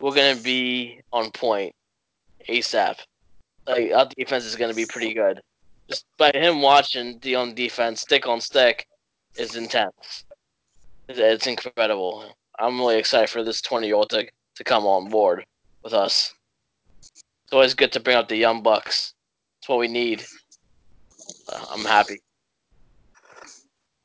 [0.00, 1.74] we're gonna be on point
[2.48, 2.96] ASAP.
[3.66, 5.40] Like our defense is gonna be pretty good.
[5.90, 8.86] Just by him watching the on defense, stick on stick,
[9.36, 10.24] is intense.
[11.08, 12.24] It's, it's incredible.
[12.58, 15.44] I'm really excited for this 20 year old to to come on board.
[15.82, 16.32] with us.
[17.44, 19.14] It's always good to bring up the young bucks.
[19.60, 20.24] It's what we need.
[21.48, 22.22] Uh, I'm happy.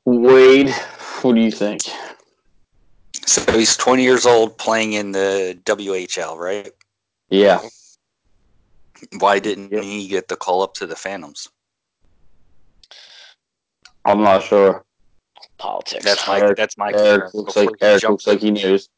[0.05, 0.69] Wade,
[1.21, 1.81] what do you think?
[3.25, 6.71] So he's 20 years old playing in the WHL, right?
[7.29, 7.61] Yeah.
[9.19, 9.83] Why didn't Yep.
[9.83, 11.47] he get the call up to the Phantoms?
[14.03, 14.83] I'm not sure.
[15.57, 16.03] Politics.
[16.03, 18.89] That's my Eric- that's my Eric looks like Eric jump looks like he knows.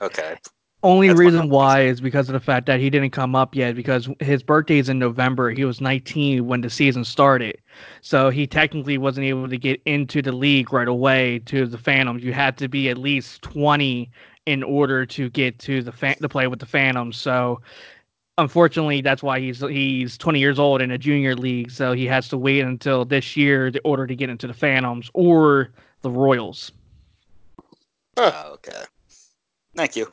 [0.00, 0.38] Okay.
[0.84, 3.74] Only That's reason why is because of the fact that he didn't come up yet
[3.74, 5.48] because his birthday's in November.
[5.48, 7.56] He was 19 when the season started.
[8.02, 12.22] So he technically wasn't able to get into the league right away to the Phantoms.
[12.22, 14.10] You had to be at least 20
[14.44, 17.16] in order to get to the fan- to play with the Phantoms.
[17.16, 17.62] So
[18.36, 21.70] unfortunately, that's why he's he's 20 years old in a junior league.
[21.70, 25.10] So he has to wait until this year in order to get into the Phantoms
[25.14, 25.70] or
[26.02, 26.72] the Royals.
[28.18, 28.82] Oh, okay.
[29.74, 30.12] Thank you.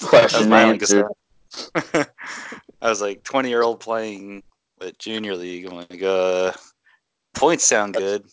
[0.00, 1.06] Question my only answered.
[2.82, 4.42] I was like 20 year old playing
[4.80, 5.66] with junior league.
[5.66, 6.52] I'm like, uh,
[7.34, 8.26] points sound good.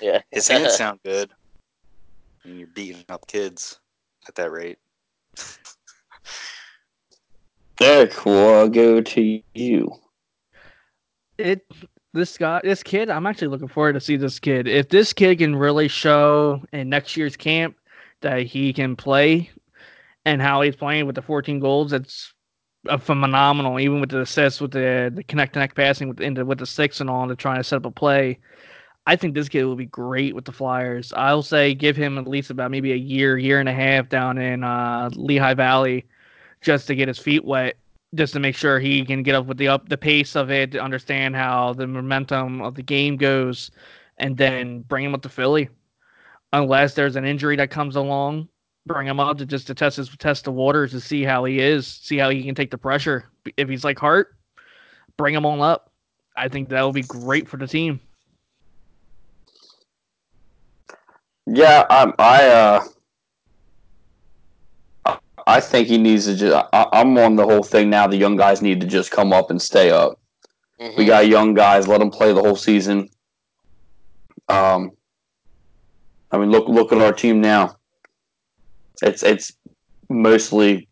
[0.00, 0.22] Yeah.
[0.30, 1.30] His hands sound good.
[2.44, 3.78] And you're beating up kids
[4.26, 4.78] at that rate.
[7.80, 9.92] Eric, well, I'll go to you.
[11.38, 11.64] it
[12.14, 15.38] this guy this kid i'm actually looking forward to see this kid if this kid
[15.38, 17.76] can really show in next year's camp
[18.22, 19.48] that he can play
[20.28, 22.32] and how he's playing with the 14 goals it's
[23.00, 26.58] phenomenal even with the assists with the the connect connect passing with the into with
[26.58, 28.38] the six and all to trying to set up a play
[29.06, 32.28] i think this kid will be great with the flyers i'll say give him at
[32.28, 36.06] least about maybe a year year and a half down in uh lehigh valley
[36.60, 37.76] just to get his feet wet
[38.14, 40.72] just to make sure he can get up with the up the pace of it,
[40.72, 43.70] to understand how the momentum of the game goes,
[44.16, 45.68] and then bring him up to Philly.
[46.52, 48.48] Unless there's an injury that comes along,
[48.88, 51.60] bring him up to just to test his test the waters to see how he
[51.60, 53.26] is, see how he can take the pressure.
[53.56, 54.34] If he's like Hart,
[55.16, 55.92] bring him on up.
[56.36, 58.00] I think that will be great for the team.
[61.46, 62.12] Yeah, I'm.
[62.18, 62.84] I uh,
[65.06, 66.66] I- I think he needs to just.
[66.74, 68.06] I, I'm on the whole thing now.
[68.06, 70.20] The young guys need to just come up and stay up.
[70.78, 70.96] Mhm.
[70.96, 71.88] We got young guys.
[71.88, 73.08] Let them play the whole season.
[74.48, 74.92] Um,
[76.30, 77.77] I mean, look look at our team now.
[79.02, 79.52] It's it's
[80.08, 80.88] mostly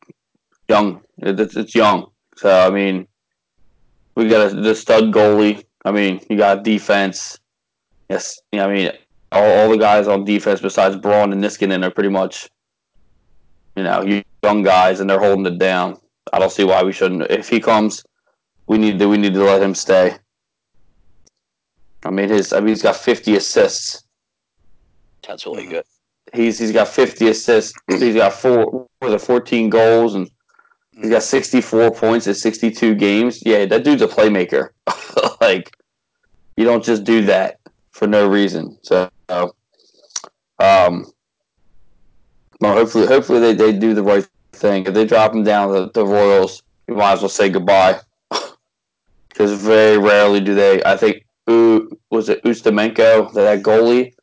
[0.69, 1.03] young.
[1.19, 2.11] It's it's young.
[2.37, 3.07] So I mean,
[4.15, 5.65] we got a, the stud goalie.
[5.85, 7.39] I mean, you got defense.
[8.09, 8.93] Yes, yeah, I mean,
[9.33, 12.49] all, all the guys on defense besides Braun and Niskanen are pretty much,
[13.75, 15.99] you know, young guys, and they're holding it down.
[16.33, 17.23] I don't see why we shouldn't.
[17.31, 18.05] If he comes,
[18.67, 20.17] we need to we need to let him stay.
[22.05, 24.05] I mean, his I mean, he's got 50 assists.
[25.27, 25.73] That's really mm-hmm.
[25.73, 25.85] good.
[26.35, 27.79] He's he's got 50 assists.
[27.89, 30.31] He's got four was it 14 goals and
[31.01, 33.43] he's got 64 points in 62 games.
[33.45, 34.71] Yeah, that dude's a playmaker.
[35.41, 35.77] like
[36.57, 37.61] you don't just do that
[37.93, 38.79] for no reason.
[38.83, 39.11] So
[40.59, 41.07] um
[42.61, 44.87] well hopefully hopefully they, they do the right thing.
[44.87, 48.01] If they drop him down the, the Royals, you might as well say goodbye.
[49.29, 54.15] Because very rarely do they I think U was it Ustimenko, that goalie?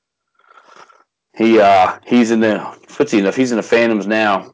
[1.36, 2.60] He uh he's in the
[2.98, 3.36] what's enough?
[3.36, 4.54] He's in the Phantoms now.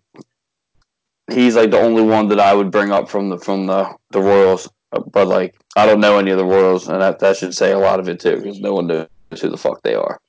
[1.32, 4.22] He's like the only one that I would bring up from the from the the
[4.22, 4.70] Royals.
[4.92, 7.78] But like I don't know any of the Royals, and that, that should say a
[7.80, 9.08] lot of it too, because no one knows
[9.40, 10.20] who the fuck they are.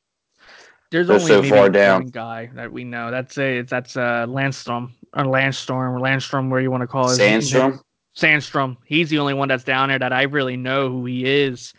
[0.91, 2.03] There's They're only so far down.
[2.03, 3.11] one guy that we know.
[3.11, 7.41] That's a that's a Landstrom or Landstorm or Landstrom, where you want to call name.
[7.41, 7.81] Sandstrom.
[8.17, 8.77] Sandstrom.
[8.85, 11.73] He's the only one that's down there that I really know who he is,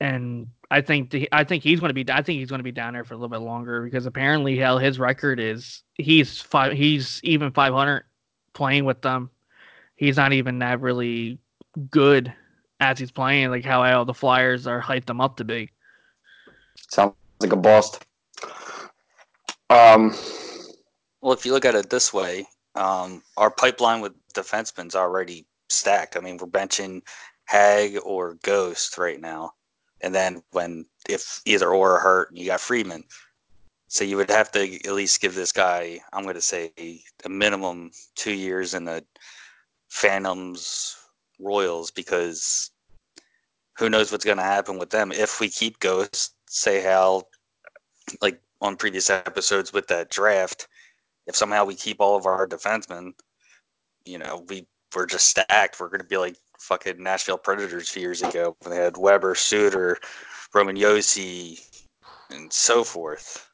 [0.00, 2.64] and I think the, I think he's going to be I think he's going to
[2.64, 6.40] be down there for a little bit longer because apparently hell his record is he's
[6.40, 8.04] five he's even 500
[8.54, 9.28] playing with them.
[9.96, 11.38] He's not even that really
[11.90, 12.32] good
[12.80, 15.70] as he's playing like how all the Flyers are hyped him up to be.
[16.88, 18.04] Sounds like a bust.
[19.68, 20.14] Um,
[21.20, 26.16] Well, if you look at it this way, um, our pipeline with defensemen's already stacked.
[26.16, 27.02] I mean, we're benching
[27.44, 29.52] Hagg or Ghost right now,
[30.02, 33.04] and then when if either or hurt, you got Freeman.
[33.88, 36.72] So you would have to at least give this guy, I'm going to say,
[37.24, 39.04] a minimum two years in the
[39.88, 40.96] Phantoms
[41.38, 42.70] Royals because
[43.78, 46.34] who knows what's going to happen with them if we keep Ghost.
[46.48, 47.24] Say how,
[48.20, 50.68] like on previous episodes with that draft,
[51.26, 53.12] if somehow we keep all of our defensemen,
[54.04, 55.80] you know, we we're just stacked.
[55.80, 59.34] We're gonna be like fucking Nashville Predators a few years ago when they had Weber,
[59.34, 59.98] Suter,
[60.54, 61.60] Roman Josi,
[62.30, 63.48] and so forth.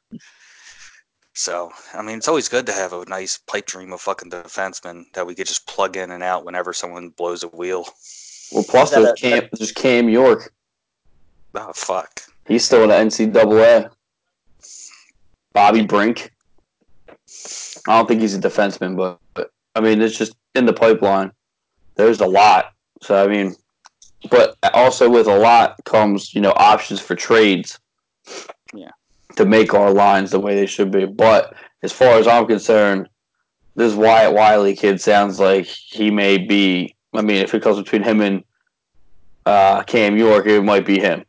[1.33, 5.05] So, I mean, it's always good to have a nice pipe dream of fucking defenseman
[5.13, 7.85] that we could just plug in and out whenever someone blows a wheel.
[8.51, 10.53] Well, plus Is that there's a- Cam, there's Cam York.
[11.55, 12.21] Oh, fuck.
[12.47, 13.89] He's still in the NCAA.
[15.53, 16.31] Bobby Brink.
[17.87, 21.31] I don't think he's a defenseman, but, but I mean, it's just in the pipeline.
[21.95, 22.73] There's a lot.
[23.01, 23.55] So I mean,
[24.29, 27.79] but also with a lot comes you know options for trades.
[28.73, 28.91] Yeah.
[29.35, 33.07] To make our lines the way they should be, but as far as I'm concerned,
[33.75, 36.95] this Wyatte Wylie kid sounds like he may be.
[37.13, 38.43] I mean, if it comes between him and
[39.45, 41.23] uh, Cam York, it might be him.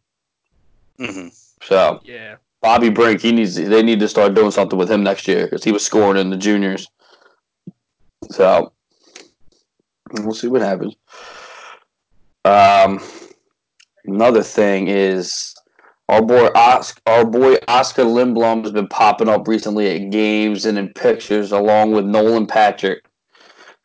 [0.99, 1.29] hmm
[1.63, 2.37] So Yeah.
[2.63, 5.65] Bobby Brink, he needs they need to start doing something with him next year because
[5.65, 6.89] he was scoring in the juniors.
[8.31, 8.73] So
[10.13, 10.95] we'll see what happens.
[12.45, 13.01] Um,
[14.05, 15.55] another thing is
[16.09, 20.79] our boy Oscar, our boy Oscar Lindblom has been popping up recently at games and
[20.79, 23.05] in pictures along with Nolan Patrick.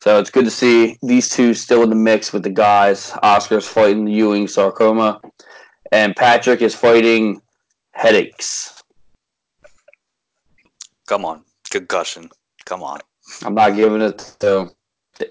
[0.01, 3.11] So it's good to see these two still in the mix with the guys.
[3.23, 5.19] Oscar's fighting the Ewing sarcoma,
[5.91, 7.41] and Patrick is fighting
[7.91, 8.83] headaches.
[11.07, 11.43] Come on.
[11.69, 12.29] Concussion.
[12.65, 12.99] Come on.
[13.43, 14.71] I'm not giving it to them.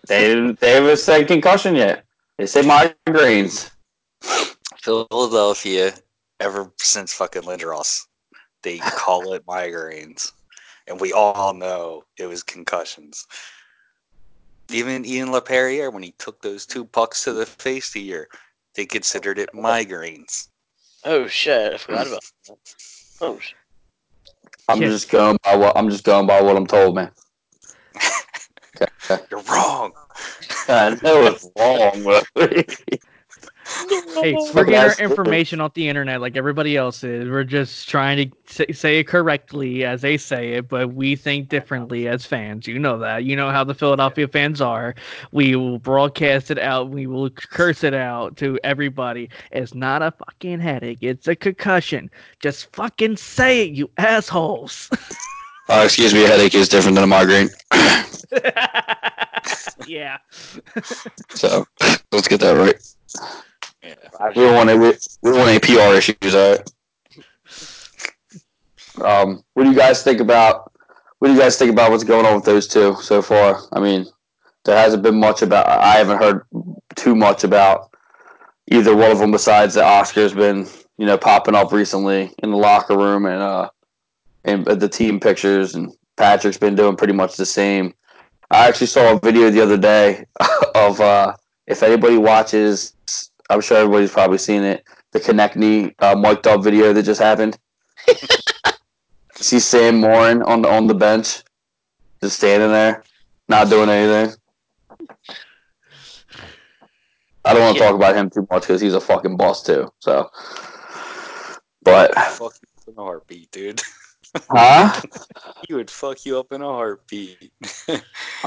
[0.09, 0.53] They.
[0.53, 2.04] They haven't said concussion yet.
[2.39, 3.71] They say migraines.
[4.83, 5.95] Philadelphia,
[6.41, 8.03] ever since fucking Lindros,
[8.63, 10.33] they call it migraines.
[10.87, 13.27] And we all know it was concussions.
[14.71, 18.29] Even Ian LaPerriere, when he took those two pucks to the face the year,
[18.75, 20.49] they considered it migraines.
[21.05, 21.75] Oh shit!
[21.75, 22.57] I forgot about that.
[23.21, 23.53] Oh, sh-
[24.69, 24.89] I'm Yeah.
[24.89, 27.11] just going by what I'm just going by what I'm told, man.
[29.31, 29.93] You're wrong.
[30.69, 32.23] I know it's wrong,
[34.21, 37.29] Hey, we're getting our information off the internet like everybody else is.
[37.29, 41.49] We're just trying to say, say it correctly as they say it, but we think
[41.49, 42.67] differently as fans.
[42.67, 43.25] You know that.
[43.25, 44.95] You know how the Philadelphia fans are.
[45.33, 46.91] We will broadcast it out.
[46.91, 49.31] We will curse it out to everybody.
[49.51, 50.99] It's not a fucking headache.
[51.01, 52.11] It's a concussion.
[52.41, 54.91] Just fucking say it, you assholes.
[55.69, 57.49] uh, excuse me, a headache is different than a migraine.
[59.87, 60.19] yeah.
[61.31, 61.67] So
[62.13, 62.77] let's get that right.
[63.83, 63.95] Yeah.
[64.29, 64.89] We don't want any, we,
[65.23, 66.71] we don't want any PR issues, all right?
[69.03, 70.73] Um, what do you guys think about?
[71.19, 73.61] What do you guys think about what's going on with those two so far?
[73.73, 74.07] I mean,
[74.65, 75.69] there hasn't been much about.
[75.69, 76.43] I haven't heard
[76.95, 77.91] too much about
[78.71, 82.57] either one of them besides that Oscar's been, you know, popping up recently in the
[82.57, 83.71] locker room and uh,
[84.45, 87.95] and the team pictures, and Patrick's been doing pretty much the same.
[88.51, 90.25] I actually saw a video the other day
[90.75, 91.35] of uh,
[91.67, 92.95] if anybody watches,
[93.51, 94.85] I'm sure everybody's probably seen it.
[95.13, 97.59] The Konecny uh, mic'd up video that just happened.
[99.37, 101.43] See Sam Morin on the on the bench,
[102.23, 103.03] just standing there,
[103.49, 104.37] not doing anything.
[107.45, 107.91] I don't want to Yeah.
[107.91, 109.93] talk about him too much because he's a fucking boss too.
[109.99, 110.31] So,
[111.83, 112.55] but Fuck
[112.87, 113.83] you in a heartbeat, dude.
[114.51, 115.01] huh?
[115.67, 117.53] he would fuck you up in a heartbeat.
[117.89, 118.01] I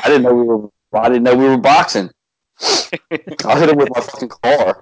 [0.06, 0.70] didn't know we were.
[0.94, 2.10] I didn't know we were boxing.
[2.62, 4.82] I hit him with my fucking car.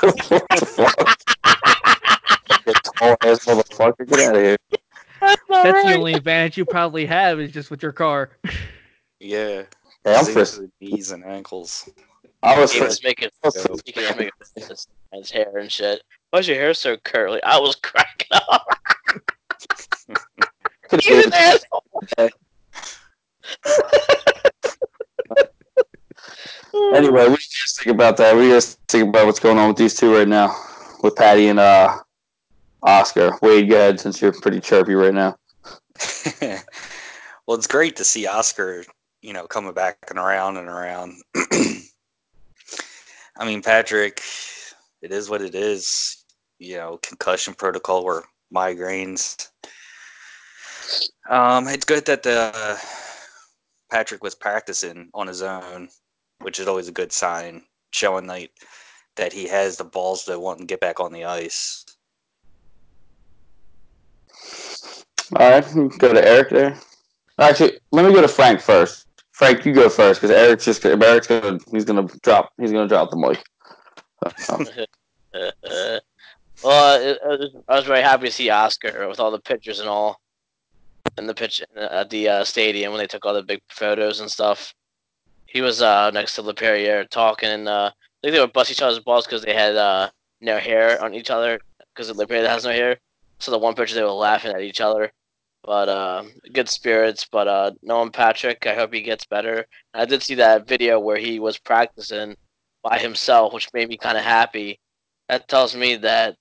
[0.00, 1.18] what the fuck?
[2.66, 4.56] You tall ass motherfucker, get out of here.
[5.20, 8.30] That's the only advantage you probably have is just with your car.
[9.20, 9.62] yeah.
[10.04, 10.60] Hey, I'm Zing frisk.
[10.80, 11.88] knees and ankles.
[12.42, 13.62] I was he was making I was Go.
[13.62, 13.86] frisk.
[13.86, 16.02] he can make his, his hair and shit.
[16.30, 17.42] Why's your hair so curly?
[17.42, 18.66] I was cracking up.
[20.08, 21.84] You an asshole.
[26.94, 28.34] Anyway, what do you guys think about that?
[28.34, 30.54] What do you guys think about what's going on with these two right now?
[31.02, 31.98] With Patty and uh,
[32.82, 33.38] Oscar.
[33.42, 35.36] Wade, go ahead since you're pretty chirpy right now.
[36.40, 38.84] well, it's great to see Oscar,
[39.22, 41.14] you know, coming back and around and around.
[43.36, 44.22] I mean, Patrick,
[45.02, 46.24] it is what it is.
[46.58, 49.48] You know, concussion protocol or migraines.
[51.28, 52.80] Um, it's good that the
[53.90, 55.88] Patrick was practicing on his own,
[56.40, 57.62] which is always a good sign,
[57.92, 58.52] showing like
[59.16, 61.84] that he has the balls to want to get back on the ice.
[65.36, 66.78] All right, go to Eric there.
[67.38, 69.04] Actually, let me go to Frank first.
[69.32, 73.10] Frank, you go first because Eric's just Eric's gonna he's gonna drop he's gonna drop
[73.10, 73.42] the mic.
[76.64, 79.78] Well, it, it was- I was very happy to see Oscar with all the pictures
[79.78, 80.20] and all,
[81.16, 84.30] and the pitch at the uh, stadium when they took all the big photos and
[84.30, 84.74] stuff.
[85.46, 88.82] He was uh, next to LaPerriere talking, and uh, I think they would bust each
[88.82, 91.60] other's balls because they had uh, no hair on each other
[91.94, 92.98] because LaPerriere has no hair.
[93.38, 95.12] So the one picture they were laughing at each other,
[95.62, 97.26] but uh, good spirits.
[97.30, 99.66] But uh, Nolan Patrick, I hope he gets better.
[99.94, 102.36] I did see that video where he was practicing
[102.82, 104.80] by himself, which made me kind of happy.
[105.28, 106.36] That tells me that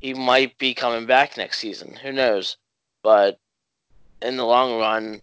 [0.00, 1.94] he might be coming back next season.
[1.96, 2.56] Who knows?
[3.02, 3.38] But
[4.22, 5.20] in the long run,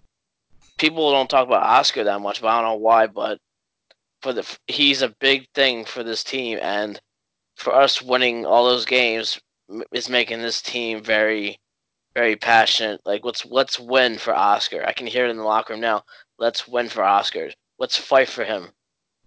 [0.77, 3.07] people don't talk about Oscar that much, but I don't know why.
[3.07, 3.39] But
[4.21, 6.99] for the he's a big thing for this team, and
[7.55, 9.39] for us winning all those games
[9.91, 11.59] is making this team very,
[12.15, 13.01] very passionate.
[13.05, 14.85] Like let's let's win for Oscar.
[14.85, 16.03] I can hear it in the locker room now.
[16.37, 17.49] Let's win for Oscar.
[17.77, 18.69] Let's fight for him.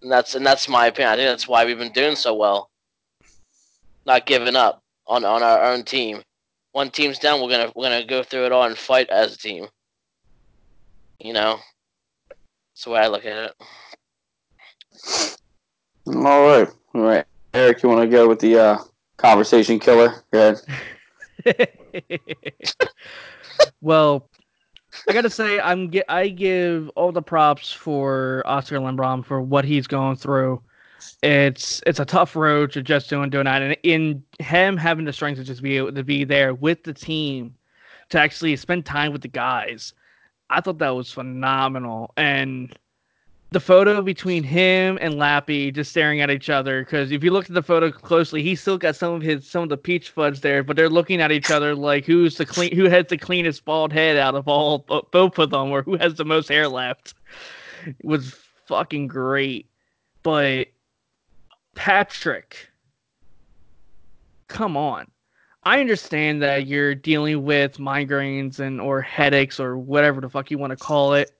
[0.01, 1.13] And that's and that's my opinion.
[1.13, 2.69] I think that's why we've been doing so well.
[4.05, 6.23] Not giving up on, on our own team.
[6.73, 9.37] One team's down, we're gonna we're gonna go through it all and fight as a
[9.37, 9.67] team.
[11.19, 11.59] You know,
[12.73, 13.53] that's the way I look at it.
[16.07, 17.25] All right, all right.
[17.53, 18.77] Eric, you want to go with the uh,
[19.17, 20.23] conversation killer?
[20.33, 20.57] Go
[21.45, 21.61] ahead.
[23.81, 24.27] well,
[25.07, 29.85] I gotta say, I'm I give all the props for Oscar Lindblom for what he's
[29.85, 30.59] going through.
[31.21, 35.13] It's it's a tough road to just doing doing that, and in him having the
[35.13, 37.55] strength to just be able to be there with the team
[38.09, 39.93] to actually spend time with the guys,
[40.49, 42.13] I thought that was phenomenal.
[42.17, 42.77] And
[43.53, 47.45] the photo between him and Lappy just staring at each other because if you look
[47.45, 50.41] at the photo closely, he's still got some of his some of the peach fudge
[50.41, 53.63] there, but they're looking at each other like who's the clean who has the cleanest
[53.63, 54.79] bald head out of all
[55.11, 57.13] both of them, or who has the most hair left.
[57.85, 58.35] It was
[58.65, 59.69] fucking great,
[60.23, 60.67] but
[61.75, 62.69] Patrick,
[64.47, 65.07] come on.
[65.63, 70.57] I understand that you're dealing with migraines and or headaches or whatever the fuck you
[70.57, 71.31] want to call it,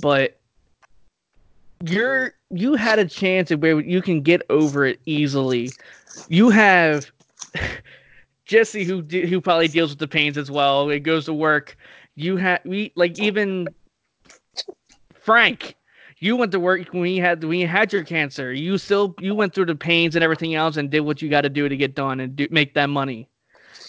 [0.00, 0.40] but
[1.84, 5.70] you're you had a chance where you can get over it easily.
[6.28, 7.10] You have
[8.46, 10.88] Jesse who who probably deals with the pains as well.
[10.88, 11.76] It goes to work.
[12.14, 13.68] You have we like even
[15.20, 15.76] Frank.
[16.20, 18.52] You went to work when you had when you had your cancer.
[18.52, 21.42] You still you went through the pains and everything else and did what you got
[21.42, 23.28] to do to get done and do, make that money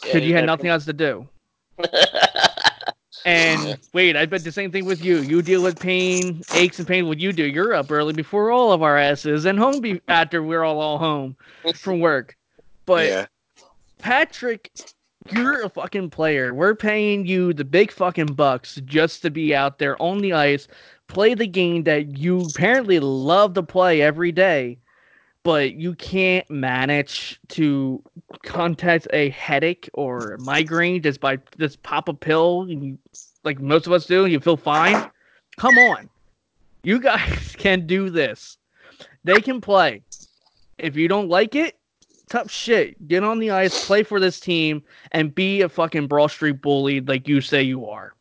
[0.02, 1.28] because you had nothing else to do.
[3.26, 5.18] And wait, I bet the same thing with you.
[5.20, 7.08] You deal with pain, aches, and pain.
[7.08, 10.42] What you do, you're up early before all of our asses, and home be- after
[10.42, 11.36] we're all all home
[11.76, 12.38] from work.
[12.86, 13.26] But yeah.
[13.98, 14.72] Patrick,
[15.32, 16.54] you're a fucking player.
[16.54, 20.68] We're paying you the big fucking bucks just to be out there on the ice,
[21.10, 24.78] play the game that you apparently love to play every day,
[25.44, 28.02] but you can't manage to
[28.44, 32.98] contact a headache or migraine just by just pop a pill you,
[33.44, 35.10] like most of us do you feel fine.
[35.58, 36.10] Come on.
[36.84, 38.58] You guys can do this.
[39.24, 40.04] They can play.
[40.78, 41.78] If you don't like it,
[42.30, 43.08] tough shit.
[43.08, 47.02] Get on the ice, play for this team, and be a fucking Broad Street bully
[47.02, 48.14] like you say you are.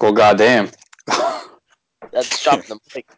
[0.00, 0.70] Well, goddamn.
[2.12, 3.08] That's dropping the mic.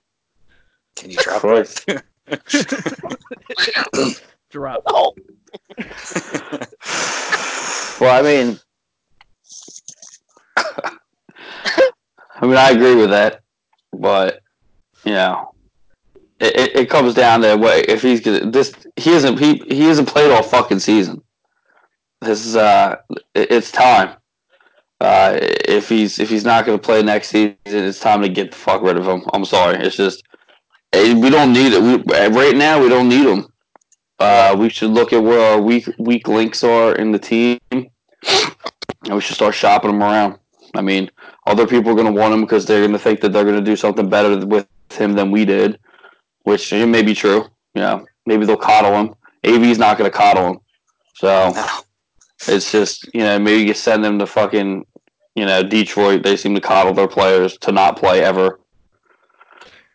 [0.96, 1.84] Can you drop Christ.
[1.86, 2.02] it?
[4.50, 4.82] Drop.
[4.86, 5.14] Oh,
[8.00, 8.58] Well, I mean,
[10.56, 13.42] I mean, I agree with that,
[13.92, 14.40] but
[15.04, 15.52] you know,
[16.38, 19.84] it, it, it comes down to what if he's gonna this he isn't he he
[19.84, 21.22] hasn't played all fucking season.
[22.20, 22.96] This is uh,
[23.34, 24.16] it, it's time.
[25.00, 28.56] Uh, if he's if he's not gonna play next season, it's time to get the
[28.56, 29.22] fuck rid of him.
[29.32, 30.24] I'm sorry, it's just
[30.92, 31.82] eh, we don't need it.
[31.82, 31.96] We,
[32.36, 33.46] right now, we don't need him.
[34.18, 37.88] Uh, we should look at where our weak weak links are in the team, and
[39.08, 40.38] we should start shopping them around.
[40.74, 41.10] I mean,
[41.46, 43.56] other people are going to want him because they're going to think that they're going
[43.56, 45.78] to do something better with him than we did,
[46.42, 47.46] which may be true.
[47.74, 49.14] Know, maybe they'll coddle him.
[49.44, 50.58] AV's not going to coddle him,
[51.14, 51.52] so
[52.46, 54.86] it's just you know maybe you send them to fucking
[55.34, 56.22] you know Detroit.
[56.22, 58.60] They seem to coddle their players to not play ever.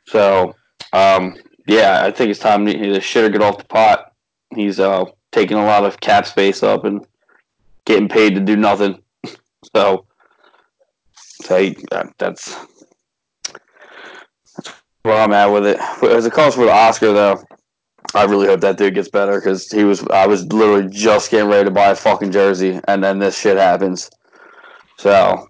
[0.08, 0.56] So
[0.92, 1.36] um,
[1.68, 4.12] yeah, I think it's time to either shit or get off the pot.
[4.56, 7.06] He's uh, taking a lot of cap space up and
[7.86, 9.02] getting paid to do nothing.
[9.74, 10.06] So,
[11.16, 12.54] so he, that, that's
[14.58, 14.74] that's
[15.04, 15.80] where I'm at with it.
[16.04, 17.44] As it comes for the Oscar, though,
[18.16, 20.06] I really hope that dude gets better because he was.
[20.08, 23.58] I was literally just getting ready to buy a fucking jersey, and then this shit
[23.58, 24.10] happens.
[24.98, 25.50] So,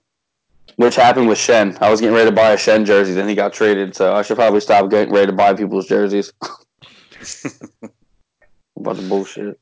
[0.78, 1.78] which happened with Shen.
[1.82, 3.96] I was getting ready to buy a Shen jersey, then he got traded.
[3.96, 6.32] So I should probably stop getting ready to buy people's jerseys.
[8.78, 9.60] Bunch of bullshit.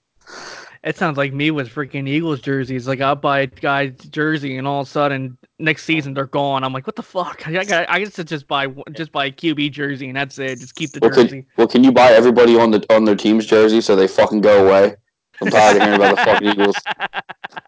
[0.83, 2.87] It sounds like me with freaking Eagles jerseys.
[2.87, 6.63] Like I'll buy a guy's jersey, and all of a sudden next season they're gone.
[6.63, 7.47] I'm like, what the fuck?
[7.47, 10.59] I got I guess to just buy just buy a QB jersey, and that's it.
[10.59, 11.27] Just keep the Well, jersey.
[11.43, 14.41] can, well, can you buy everybody on the on their team's jersey so they fucking
[14.41, 14.95] go away?
[15.39, 16.75] I'm tired of hearing about the fucking Eagles.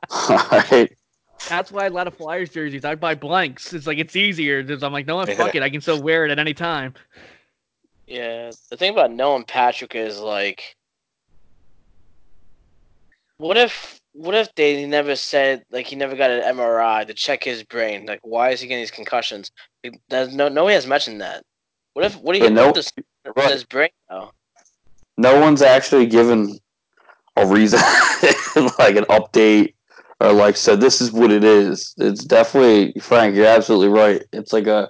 [0.10, 0.92] All right.
[1.50, 3.74] That's why a lot of Flyers jerseys I buy blanks.
[3.74, 4.64] It's like it's easier.
[4.64, 5.36] Just, I'm like, no, Yeah.
[5.36, 5.62] fuck it.
[5.62, 6.94] I can still wear it at any time.
[8.08, 10.76] Yeah, the thing about knowing Patrick is like,
[13.44, 17.44] what if what if they never said like he never got an MRI to check
[17.44, 18.06] his brain?
[18.06, 19.52] Like, why is he getting these concussions?
[20.10, 21.44] There's no nobody has mentioned that.
[21.94, 22.92] What if what do you no- what
[23.36, 23.52] right.
[23.52, 24.32] his brain though?
[25.18, 26.58] no one's actually given
[27.36, 27.80] a reason,
[28.80, 29.74] like an update,
[30.22, 31.94] or like said this is what it is.
[31.98, 33.36] It's definitely Frank.
[33.36, 34.24] You're absolutely right.
[34.32, 34.90] It's like a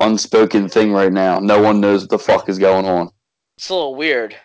[0.00, 1.40] unspoken thing right now.
[1.40, 3.10] No one knows what the fuck is going on.
[3.58, 4.36] It's a little weird.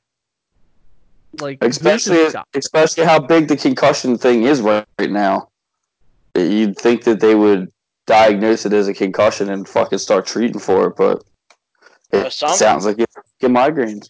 [1.39, 5.49] Like Especially, especially how big the concussion thing is right, right now.
[6.35, 7.71] You'd think that they would
[8.07, 11.23] diagnose it as a concussion and fucking start treating for it, but
[12.11, 13.05] it some- sounds like you
[13.39, 14.09] get migraines.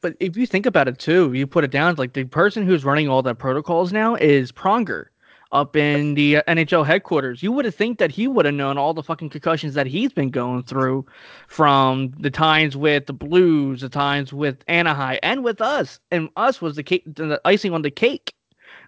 [0.00, 2.84] But if you think about it too, you put it down like the person who's
[2.84, 5.06] running all the protocols now is Pronger
[5.52, 7.42] up in the NHL headquarters.
[7.42, 10.12] You would have think that he would have known all the fucking concussions that he's
[10.12, 11.06] been going through
[11.46, 16.00] from the times with the Blues, the times with Anaheim, and with us.
[16.10, 18.34] And us was the cake, the icing on the cake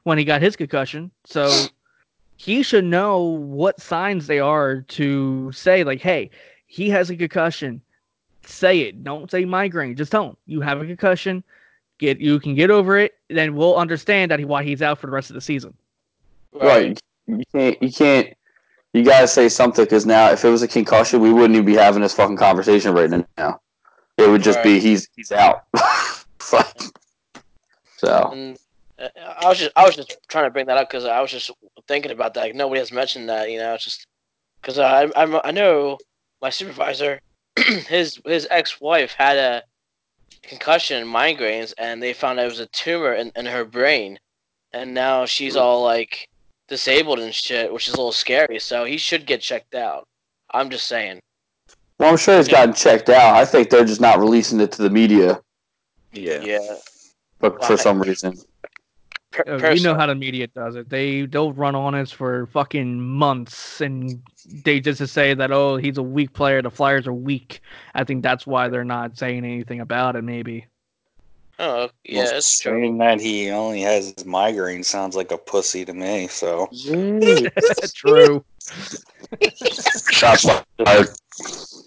[0.05, 1.11] when he got his concussion.
[1.25, 1.67] So
[2.37, 6.31] he should know what signs they are to say like, hey,
[6.67, 7.83] he has a concussion
[8.49, 9.03] say it.
[9.05, 9.97] Don't say migraine.
[9.97, 11.45] Just tell him you have a concussion.
[11.99, 13.15] Get you can get over it.
[13.29, 15.75] Then we'll understand that he, why he's out for the rest of the season.
[16.55, 17.01] Right.
[17.27, 17.83] You can't.
[17.83, 18.35] You can't.
[18.93, 21.75] You gotta say something because now, if it was a concussion, we wouldn't even be
[21.75, 23.61] having this fucking conversation right now.
[24.17, 25.65] It would just be he's he's out.
[26.39, 26.77] Fuck.
[27.97, 28.59] so And
[28.99, 29.09] uh,
[29.41, 31.51] I was just I was just trying to bring that up because I was just
[31.89, 32.41] thinking about that.
[32.41, 33.51] Like, nobody has mentioned that.
[33.51, 34.07] You know, it's just
[34.61, 35.99] because I I'm, I know
[36.41, 37.21] my supervisor,
[37.89, 39.63] his his ex wife had a
[40.43, 44.21] concussion and migraines, and they found out it was a tumor in, in her brain,
[44.73, 46.29] and now she's all like
[46.69, 48.59] disabled and shit, which is a little scary.
[48.59, 50.07] So he should get checked out.
[50.53, 51.21] I'm just saying.
[51.99, 53.35] well, I'm sure he's gotten checked out.
[53.35, 55.41] I think they're just not releasing it to the media,
[56.13, 56.41] Yeah.
[56.43, 56.77] Yeah.
[57.39, 58.39] but for some reason.
[59.33, 60.89] Per- Uh, you know how the media does it.
[60.89, 64.23] They they'll run on us for fucking months, and
[64.63, 66.63] they just to say that oh he's a weak player.
[66.63, 67.61] The Flyers are weak.
[67.97, 70.23] I think that's why they're not saying anything about it.
[70.23, 70.67] Maybe.
[71.59, 72.81] Oh yeah, Well, it's true.
[72.83, 76.27] saying that he only has migraine sounds like a pussy to me.
[76.29, 76.69] So
[77.95, 78.45] True.
[80.11, 80.47] Shots
[80.85, 81.09] fired.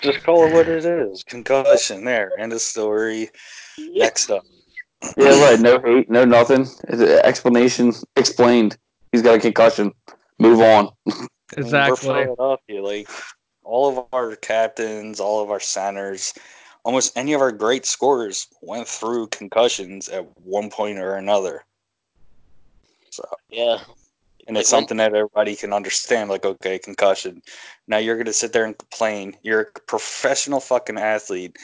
[0.02, 1.24] just call it what it is.
[1.24, 2.04] Concussion.
[2.06, 2.32] There.
[2.40, 3.30] End of story.
[3.78, 4.44] Next up.
[5.18, 5.60] Yeah, right.
[5.60, 6.62] No hate, no nothing.
[6.88, 8.78] It's a- Explanation explained.
[9.12, 9.92] He's got a concussion.
[10.40, 10.90] Move on.
[11.08, 12.28] I mean, we're Exactly.
[12.40, 12.82] up here.
[12.82, 13.10] Like
[13.64, 16.34] all of our captains, all of our centers,
[16.88, 21.66] almost any of our great scorers went through concussions at one point or another.
[23.10, 23.80] So, Yeah.
[24.48, 26.30] and it's when- something that everybody can understand.
[26.30, 27.42] Like, okay, concussion.
[27.88, 29.36] Now you're gonna sit there and complain.
[29.44, 31.58] You're a professional fucking athlete.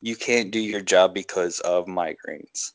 [0.00, 2.72] You can't do your job because of migraines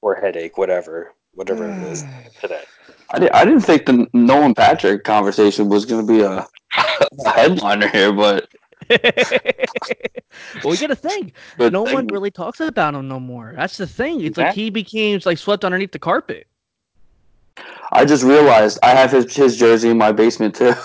[0.00, 2.06] or headache, whatever, whatever it is
[2.40, 2.64] today.
[3.10, 6.46] I, di- I didn't think the Nolan Patrick conversation was going to be a,
[7.26, 8.48] a headliner here, but
[10.64, 11.34] well, you got to think.
[11.56, 13.52] Good no one really talks about him no more.
[13.56, 14.20] That's the thing.
[14.22, 16.46] It's like he became like swept underneath the carpet.
[17.92, 20.74] I just realized I have his his jersey in my basement too.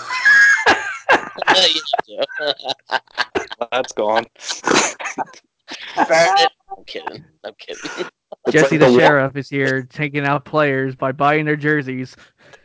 [3.70, 4.24] That's gone.
[5.96, 7.24] I'm kidding.
[7.44, 8.08] I'm kidding.
[8.46, 12.16] It's Jesse like the wall- sheriff is here taking out players by buying their jerseys.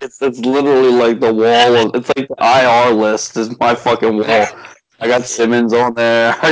[0.02, 4.18] It's, it's literally like the wall of it's like the IR list is my fucking
[4.18, 4.48] wall.
[5.02, 6.36] I got Simmonds on there.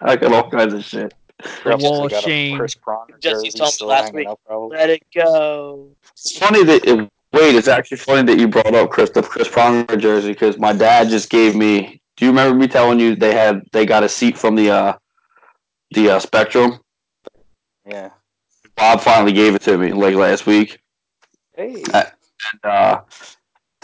[0.00, 1.14] I got all kinds of shit.
[1.38, 2.58] The Probably wall of a shame.
[2.58, 4.28] Chris Pronger Jesse jersey told me last week.
[4.28, 4.40] up.
[4.48, 5.90] Let it go.
[6.12, 9.48] It's funny that it, wait, it's actually funny that you brought up Chris the Chris
[9.48, 12.00] Pronger jersey because my dad just gave me.
[12.16, 14.94] Do you remember me telling you they had they got a seat from the uh
[15.92, 16.78] the uh, Spectrum?
[17.86, 18.10] Yeah.
[18.76, 20.80] Bob finally gave it to me like last week.
[21.56, 21.82] Hey.
[21.92, 22.10] And,
[22.64, 23.00] uh,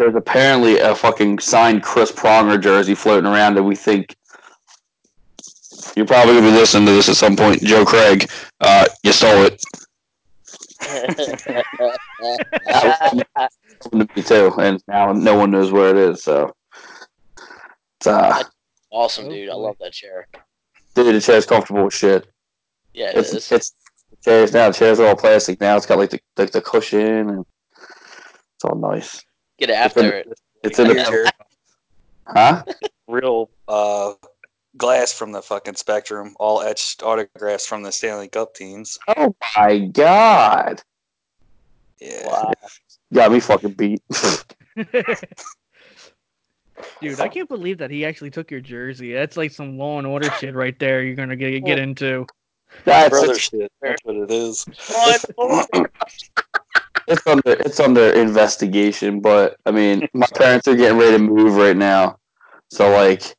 [0.00, 4.16] there's apparently a fucking signed Chris Pronger jersey floating around that we think
[5.94, 7.62] you're probably gonna be listening to this at some point.
[7.62, 8.28] Joe Craig,
[8.60, 9.62] uh, you stole it
[13.90, 16.22] from me too, and now no one knows where it is.
[16.22, 16.54] So,
[17.98, 18.42] it's, uh,
[18.90, 19.50] awesome, dude.
[19.50, 20.26] I love that chair.
[20.94, 22.26] dude, the chair's comfortable as shit.
[22.94, 23.52] Yeah, it It's is.
[23.52, 23.74] it's
[24.10, 24.70] the chairs now.
[24.70, 25.76] The chairs are all plastic now.
[25.76, 27.44] It's got like the the, the cushion and
[28.54, 29.22] it's all nice.
[29.60, 30.32] Get after it.
[30.64, 31.32] It's in Your the
[32.26, 32.64] huh?
[33.06, 34.14] real uh,
[34.78, 38.98] glass from the fucking Spectrum, all etched autographs from the Stanley Cup teams.
[39.16, 40.82] Oh my god!
[42.00, 42.26] Yeah.
[42.26, 42.52] Wow.
[43.12, 44.02] got me fucking beat.
[47.02, 49.12] Dude, I can't believe that he actually took your jersey.
[49.12, 51.02] That's like some law and order shit right there.
[51.02, 52.26] You're gonna get get into.
[52.84, 53.70] That's Brother shit.
[53.82, 54.64] That's what it is.
[57.10, 61.56] It's under it's under investigation, but I mean, my parents are getting ready to move
[61.56, 62.18] right now,
[62.70, 63.36] so like,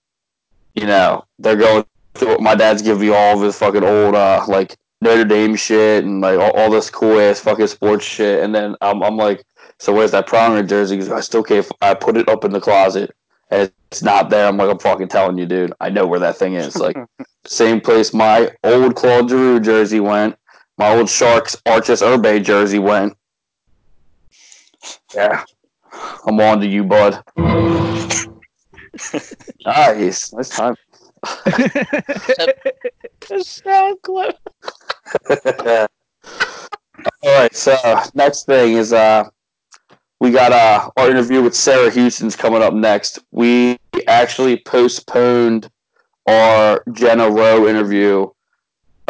[0.75, 1.85] you know, they're going.
[2.13, 6.03] Through, my dad's giving me all of his fucking old uh like Notre Dame shit
[6.03, 9.45] and like all, all this cool ass fucking sports shit, and then I'm I'm like,
[9.81, 10.97] so where's that Pronger jersey?
[10.97, 11.67] Because I still can't.
[11.81, 13.15] I put it up in the closet.
[13.49, 14.47] And it's not there.
[14.47, 15.73] I'm like, I'm fucking telling you, dude.
[15.81, 16.75] I know where that thing is.
[16.77, 16.95] Like,
[17.45, 20.37] same place my old Claude Giroux jersey went.
[20.77, 23.17] My old Sharks Arturs Irbe jersey went.
[25.13, 25.43] Yeah.
[26.25, 27.21] I'm on to you, bud.
[29.65, 30.33] nice.
[30.33, 30.75] Nice time.
[33.41, 34.37] Sound clip.
[37.23, 37.75] All right, so
[38.13, 39.23] next thing is uh
[40.19, 43.19] we got uh our interview with Sarah Houston's coming up next.
[43.31, 45.69] We actually postponed
[46.27, 48.27] our Jenna Rowe interview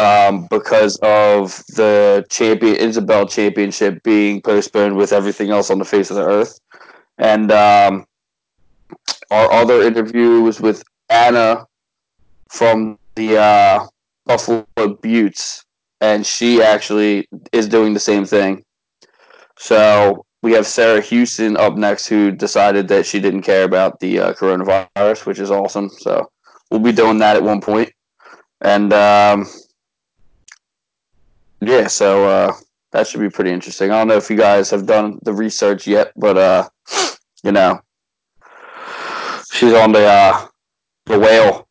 [0.01, 6.09] um, because of the champion Isobel championship being postponed with everything else on the face
[6.09, 6.59] of the earth.
[7.19, 8.05] And um,
[9.29, 11.67] our other interview was with Anna
[12.49, 13.87] from the uh,
[14.25, 14.65] Buffalo
[15.01, 15.63] Beauts,
[15.99, 18.63] and she actually is doing the same thing.
[19.59, 24.19] So we have Sarah Houston up next, who decided that she didn't care about the
[24.19, 25.89] uh, coronavirus, which is awesome.
[25.89, 26.31] So
[26.71, 27.91] we'll be doing that at one point,
[28.61, 29.45] and um,
[31.61, 32.53] yeah, so uh,
[32.91, 33.91] that should be pretty interesting.
[33.91, 36.69] I don't know if you guys have done the research yet, but uh,
[37.43, 37.79] you know,
[39.51, 40.47] she's on the uh,
[41.05, 41.67] the whale,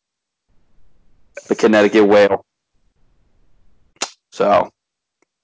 [1.49, 2.45] the Connecticut whale.
[4.31, 4.71] So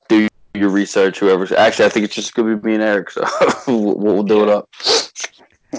[0.08, 1.20] do your research.
[1.20, 3.12] Whoever's actually, I think it's just gonna be me and Eric.
[3.12, 3.26] So
[3.68, 4.70] we'll, we'll do it up.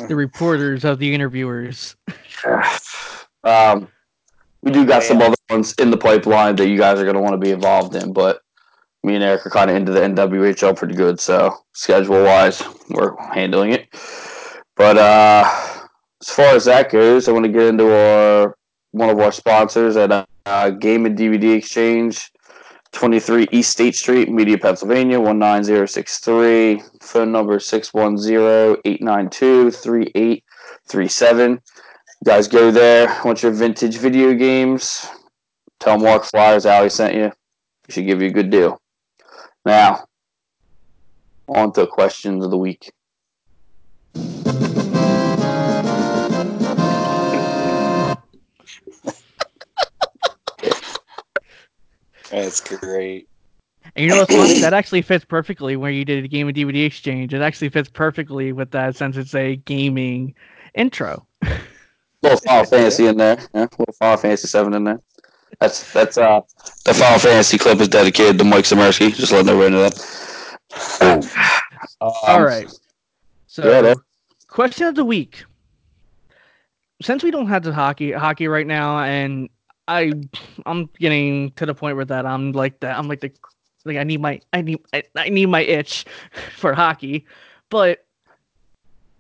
[0.09, 1.97] the reporters of the interviewers.
[3.45, 3.89] Um,
[4.63, 7.23] we do got some other ones in the pipeline that you guys are going to
[7.23, 8.43] want to be involved in, but
[9.05, 13.17] me and Eric are kind of into the NWHL pretty good, so schedule wise, we're
[13.33, 13.89] handling it.
[14.77, 15.45] But uh,
[16.21, 18.57] as far as that goes, I want to get into our
[18.93, 22.31] one of our sponsors at uh, Game and DVD Exchange,
[22.93, 26.83] 23 East State Street, Media, Pennsylvania, 19063.
[27.03, 31.51] Phone number 610 892 3837.
[31.51, 31.59] You
[32.25, 33.21] guys go there.
[33.25, 35.07] Want your vintage video games?
[35.79, 37.31] Tell Mark Flyers Alley sent you.
[37.87, 38.81] He should give you a good deal.
[39.69, 40.07] Now,
[41.47, 42.91] on to questions of the week.
[52.31, 53.29] That's great.
[53.95, 54.61] And you know what's funny?
[54.61, 57.35] That actually fits perfectly where you did a game of DVD exchange.
[57.35, 60.35] It actually fits perfectly with that since it's a gaming
[60.77, 61.27] intro.
[61.43, 61.59] A
[62.23, 63.37] little Final Fantasy in there.
[63.53, 65.03] Yeah, little Final Fantasy Seven in there.
[65.61, 66.41] That's that's uh
[66.85, 69.15] the Final Fantasy clip is dedicated to Mike Samersky.
[69.15, 70.59] Just letting everyone know that.
[71.01, 71.21] Um,
[72.01, 72.73] All right.
[73.47, 73.95] So, yeah,
[74.47, 75.45] question of the week.
[77.03, 79.49] Since we don't have the hockey hockey right now, and
[79.89, 80.13] I
[80.67, 83.33] I'm getting to the point where that I'm like that I'm like the
[83.85, 86.05] like I need my I need I, I need my itch
[86.57, 87.27] for hockey,
[87.71, 88.05] but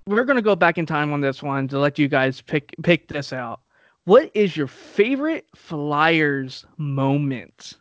[0.06, 3.08] we're gonna go back in time on this one to let you guys pick pick
[3.08, 3.60] this out.
[4.08, 7.74] What is your favorite Flyers moment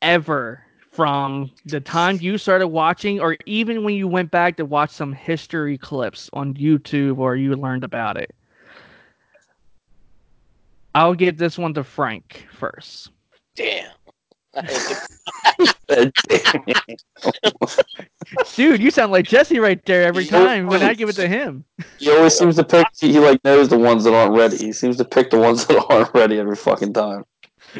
[0.00, 0.62] ever
[0.92, 5.12] from the time you started watching, or even when you went back to watch some
[5.12, 8.32] history clips on YouTube or you learned about it?
[10.94, 13.10] I'll give this one to Frank first.
[13.56, 13.90] Damn.
[18.54, 21.64] Dude, you sound like Jesse right there every time when I give it to him.
[21.98, 22.86] he always seems to pick.
[22.98, 24.58] He like knows the ones that aren't ready.
[24.58, 27.24] He seems to pick the ones that aren't ready every fucking time.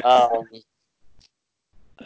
[0.03, 0.43] um,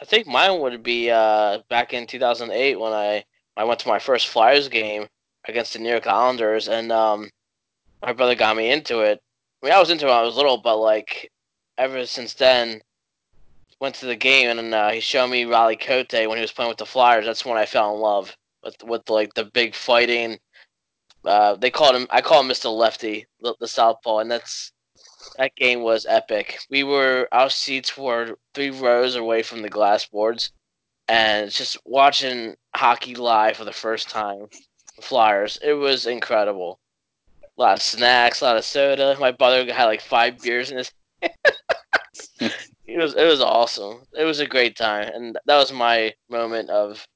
[0.01, 3.24] I think mine would be uh, back in 2008 when I
[3.56, 5.08] I went to my first Flyers game
[5.47, 7.30] against the New York Islanders, and um,
[8.01, 9.22] my brother got me into it.
[9.62, 11.32] I mean, I was into it when I was little, but like
[11.78, 12.82] ever since then,
[13.80, 16.70] went to the game and uh, he showed me Riley Cote when he was playing
[16.70, 17.26] with the Flyers.
[17.26, 20.40] That's when I fell in love with with like the big fighting.
[21.26, 22.08] Uh, they called him.
[22.10, 22.76] I call him Mr.
[22.76, 24.72] Lefty, the, the southpaw, and that's
[25.38, 26.60] that game was epic.
[26.70, 30.52] We were our seats were three rows away from the glass boards,
[31.08, 34.48] and just watching hockey live for the first time,
[35.02, 35.58] Flyers.
[35.64, 36.80] It was incredible.
[37.58, 39.16] A lot of snacks, a lot of soda.
[39.20, 40.92] My brother had like five beers in his.
[42.86, 44.02] it was it was awesome.
[44.18, 47.08] It was a great time, and that was my moment of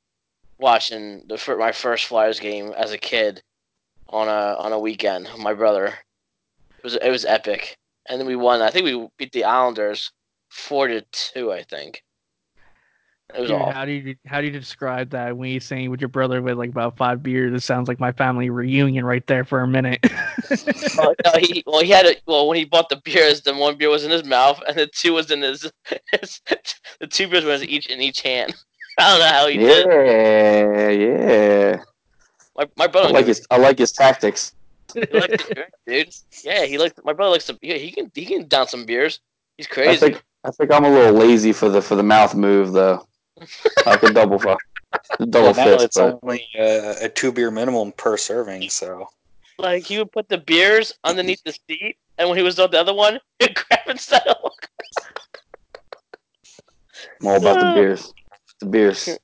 [0.60, 3.44] watching the my first Flyers game as a kid
[4.10, 5.30] on a on a weekend.
[5.38, 5.94] My brother.
[6.78, 8.62] It was it was epic, and then we won.
[8.62, 10.12] I think we beat the Islanders
[10.50, 11.52] four to two.
[11.52, 12.04] I think.
[13.36, 13.74] It was Dude, awful.
[13.74, 16.58] how do you how do you describe that when you saying with your brother with
[16.58, 17.54] like about five beers?
[17.54, 20.00] It sounds like my family reunion right there for a minute.
[20.98, 22.22] well, oh, no, he well he had it.
[22.26, 24.88] Well, when he bought the beers, the one beer was in his mouth, and the
[24.88, 25.70] two was in his.
[26.14, 26.42] his
[27.00, 28.56] the two beers was each in each hand.
[28.98, 29.88] I don't know how he did.
[29.90, 30.98] it.
[30.98, 31.84] Yeah, yeah.
[32.58, 33.46] My my I brother like his.
[33.52, 34.54] I like his tactics.
[34.94, 35.44] He likes
[35.86, 36.16] dude.
[36.46, 36.98] Yeah, he likes.
[37.04, 37.58] My brother likes to.
[37.62, 38.10] Yeah, he can.
[38.16, 39.20] He can down some beers.
[39.58, 39.98] He's I crazy.
[39.98, 40.24] think.
[40.46, 43.06] I think I'm a little lazy for the for the mouth move though.
[43.86, 44.60] I a double fuck,
[45.20, 49.08] double Well, fist, it's but only uh, a two beer minimum per serving, so
[49.58, 52.80] Like he would put the beers underneath the seat, and when he was on the
[52.80, 54.54] other one, he'd grab and settle.
[57.22, 58.14] I'm all about the beers.
[58.60, 59.18] The beers.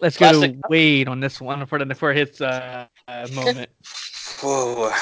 [0.00, 3.70] Let's go to Wade on this one for the for his uh, uh, moment.
[4.40, 4.92] Whoa,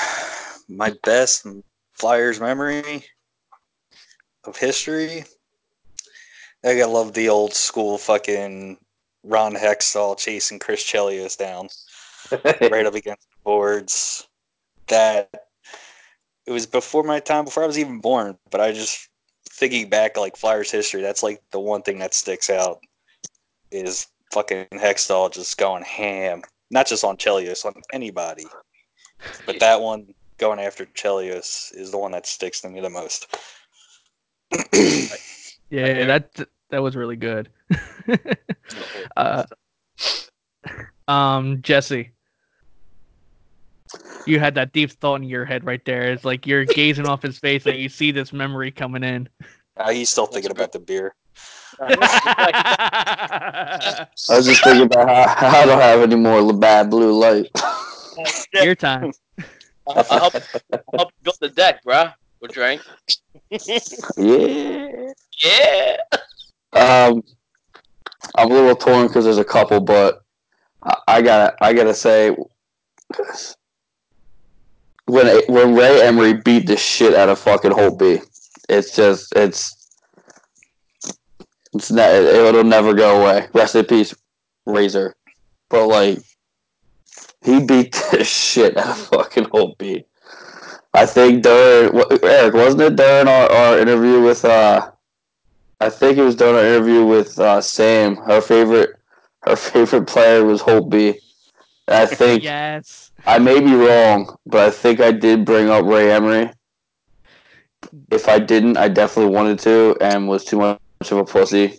[0.69, 1.47] my best
[1.93, 3.05] Flyers memory
[4.45, 5.25] of history.
[6.67, 8.77] I gotta love the old school fucking
[9.23, 11.69] Ron Hextall chasing Chris Chelios down
[12.71, 14.27] right up against the boards.
[14.89, 15.31] That
[16.45, 18.37] it was before my time, before I was even born.
[18.51, 19.09] But I just
[19.49, 22.81] thinking back like Flyers history, that's like the one thing that sticks out
[23.71, 26.43] is fucking Hextall just going ham.
[26.73, 28.47] Not just on Chelios, on anybody.
[29.45, 30.09] But that one
[30.39, 33.29] going after Chelios is the one that sticks to me the most.
[35.69, 37.49] Yeah, that that was really good.
[39.17, 39.45] uh,
[41.09, 42.11] um, Jesse,
[44.27, 46.13] you had that deep thought in your head right there.
[46.13, 49.29] It's like you're gazing off his face and you see this memory coming in.
[49.77, 51.15] Uh, he's still thinking about the beer.
[51.79, 51.87] I
[54.29, 57.51] was just thinking about how, how I don't have any more bad blue light.
[58.55, 59.13] your time.
[59.87, 60.35] I'll, I'll help,
[60.73, 62.13] I'll help you the deck, bruh.
[62.41, 62.83] We'll drink.
[64.17, 65.13] yeah.
[65.45, 65.97] Yeah.
[66.77, 67.23] Um,
[68.37, 70.23] I'm a little torn because there's a couple, but
[70.83, 72.37] I, I gotta I gotta say
[75.07, 78.23] when when Ray Emery beat the shit out of fucking Holtby,
[78.69, 79.73] it's just it's
[81.75, 83.49] it's not it, it'll never go away.
[83.55, 84.15] Rest in peace,
[84.67, 85.15] Razor.
[85.69, 86.19] But like
[87.43, 90.05] he beat the shit out of fucking Holtby.
[90.93, 94.91] I think during Eric wasn't it during our, our interview with uh
[95.81, 98.17] I think it was during our interview with uh, Sam.
[98.17, 98.97] Her favorite
[99.47, 101.19] her favorite player was Holtby.
[101.89, 103.13] And I think yes.
[103.27, 106.51] I may be wrong, but I think I did bring up Ray Emery.
[108.11, 111.79] If I didn't, I definitely wanted to and was too much of a pussy.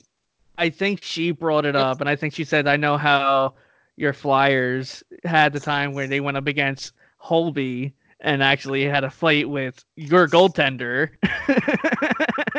[0.58, 3.54] I think she brought it up, and I think she said, "I know how
[3.96, 6.94] your Flyers had the time where they went up against
[7.24, 11.10] Holtby and actually had a fight with your goaltender."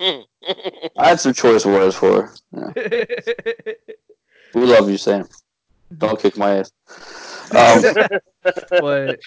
[0.00, 2.34] I had some choice words for her.
[2.52, 2.72] Yeah.
[4.54, 5.26] We love you, Sam.
[5.98, 6.72] Don't kick my ass.
[7.52, 7.82] Um,
[8.78, 9.20] but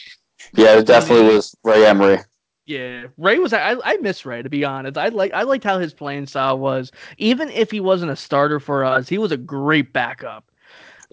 [0.53, 2.19] yeah, it definitely was Ray Emery.
[2.65, 3.53] yeah, Ray was.
[3.53, 4.97] I I miss Ray to be honest.
[4.97, 6.91] I like I liked how his playing style was.
[7.17, 10.45] Even if he wasn't a starter for us, he was a great backup.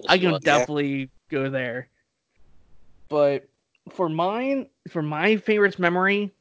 [0.09, 0.39] I can Yeah.
[0.39, 1.89] definitely go there.
[3.09, 3.49] But
[3.91, 6.33] for mine, for my favorite memory,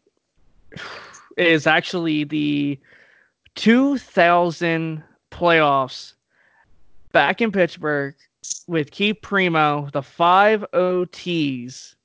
[1.37, 2.79] is actually the
[3.55, 6.13] 2000 playoffs
[7.11, 8.15] back in Pittsburgh
[8.67, 11.95] with Keith Primeau, the five OTs.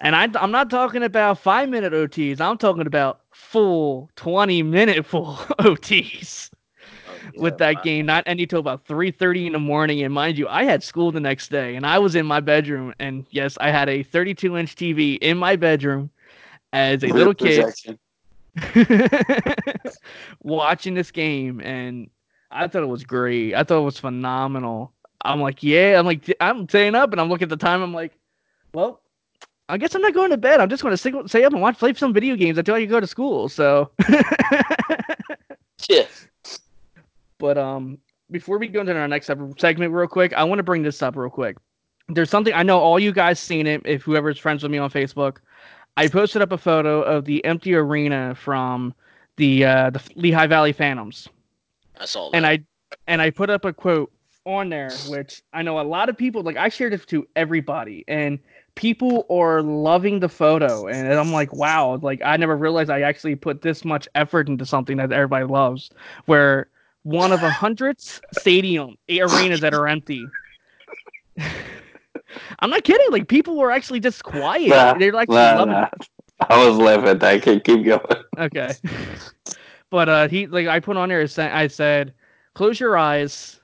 [0.00, 2.40] And I, I'm not talking about five minute OTs.
[2.40, 6.50] I'm talking about full 20 minute full OTs
[7.08, 10.48] oh, with that game not ending till about 3.30 in the morning and mind you
[10.48, 13.70] i had school the next day and i was in my bedroom and yes i
[13.70, 16.10] had a 32 inch tv in my bedroom
[16.72, 17.98] as a little kid Projection.
[20.42, 22.10] watching this game and
[22.50, 24.92] i thought it was great i thought it was phenomenal
[25.24, 27.94] i'm like yeah i'm like i'm staying up and i'm looking at the time i'm
[27.94, 28.12] like
[28.74, 29.00] well
[29.68, 31.78] i guess i'm not going to bed i'm just going to stay up and watch
[31.78, 33.90] play some video games until i go to school so
[35.88, 36.06] Yeah.
[37.38, 37.98] But um,
[38.30, 41.16] before we go into our next segment, real quick, I want to bring this up
[41.16, 41.56] real quick.
[42.08, 43.82] There's something I know all you guys seen it.
[43.84, 45.36] If whoever's friends with me on Facebook,
[45.98, 48.94] I posted up a photo of the empty arena from
[49.36, 51.28] the uh, the Lehigh Valley Phantoms,
[51.98, 52.36] I saw that.
[52.36, 52.60] and I
[53.08, 54.12] and I put up a quote
[54.44, 56.56] on there, which I know a lot of people like.
[56.56, 58.38] I shared it to everybody, and
[58.76, 63.34] people are loving the photo, and I'm like, wow, like I never realized I actually
[63.34, 65.90] put this much effort into something that everybody loves.
[66.26, 66.68] Where
[67.02, 70.24] one of a hundred stadium arenas that are empty.
[72.60, 73.06] I'm not kidding.
[73.10, 74.68] Like people were actually just quiet.
[74.68, 75.88] Nah, They're like nah, loving nah.
[76.48, 78.00] I was laughing I can keep going.
[78.38, 78.72] Okay.
[79.90, 82.14] but uh he like I put on there I said- I said
[82.54, 83.60] close your eyes,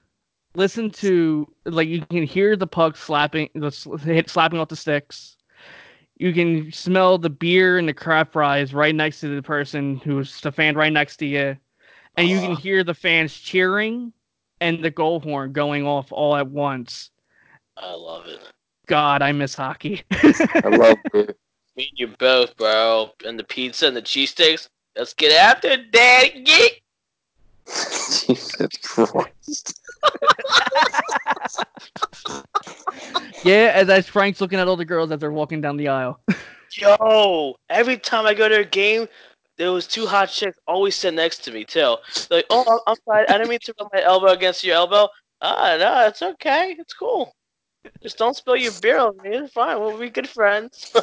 [0.55, 3.71] listen to like you can hear the puck slapping the
[4.05, 5.37] hit slapping off the sticks.
[6.17, 10.41] You can smell the beer and the crab fries right next to the person who's
[10.41, 11.57] the fan right next to you.
[12.17, 14.12] And you can hear the fans cheering
[14.61, 17.11] and the goal horn going off all at once.
[17.77, 18.41] I love it.
[18.87, 20.03] God, I miss hockey.
[20.12, 21.37] I love it.
[21.77, 23.11] Me and you both, bro.
[23.25, 24.68] And the pizza and the cheesesteaks.
[24.97, 26.43] Let's get after it, Daddy.
[26.43, 26.72] Get.
[27.66, 29.81] Jesus Christ.
[33.45, 36.20] yeah, as as Frank's looking at all the girls as they're walking down the aisle.
[36.77, 39.09] Yo, every time I go to a game,
[39.57, 41.97] there was two hot chicks always sit next to me too.
[42.29, 44.77] They're like, oh, I'm- I'm sorry, I didn't mean to rub my elbow against your
[44.77, 45.09] elbow.
[45.41, 47.33] Ah, no, it's okay, it's cool.
[48.03, 49.37] Just don't spill your beer on me.
[49.37, 49.80] It's fine.
[49.80, 50.93] We'll be good friends.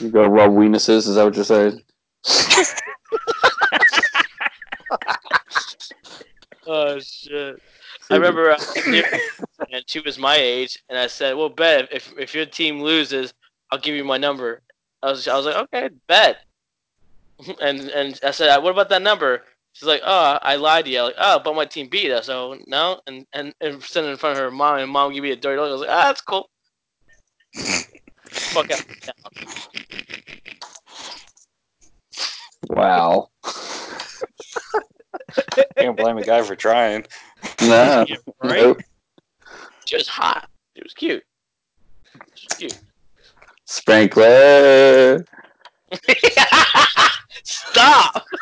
[0.00, 1.80] You go rub weenuses, is that what you're saying?
[6.66, 7.62] oh shit!
[8.10, 8.58] I remember uh,
[9.70, 13.32] and she was my age, and I said, "Well, bet if if your team loses,
[13.70, 14.62] I'll give you my number."
[15.02, 16.38] I was I was like, "Okay, bet."
[17.60, 19.42] And and I said, "What about that number?"
[19.74, 22.56] She's like, "Oh, I lied to you." Like, "Oh, but my team beat us, so
[22.68, 25.36] no." And and and sitting in front of her mom, and mom gave me a
[25.36, 25.68] dirty look.
[25.68, 26.48] I was like, "Ah, that's cool."
[28.30, 28.84] Fuck out.
[32.68, 33.30] Wow.
[35.76, 37.04] Can't blame a guy for trying.
[37.60, 38.06] No.
[38.42, 38.60] Right?
[38.60, 38.80] Nope.
[39.86, 40.48] She was hot.
[40.76, 41.24] She was cute.
[42.34, 42.78] She was cute.
[43.64, 45.24] Sprinkler.
[47.70, 48.24] Stop.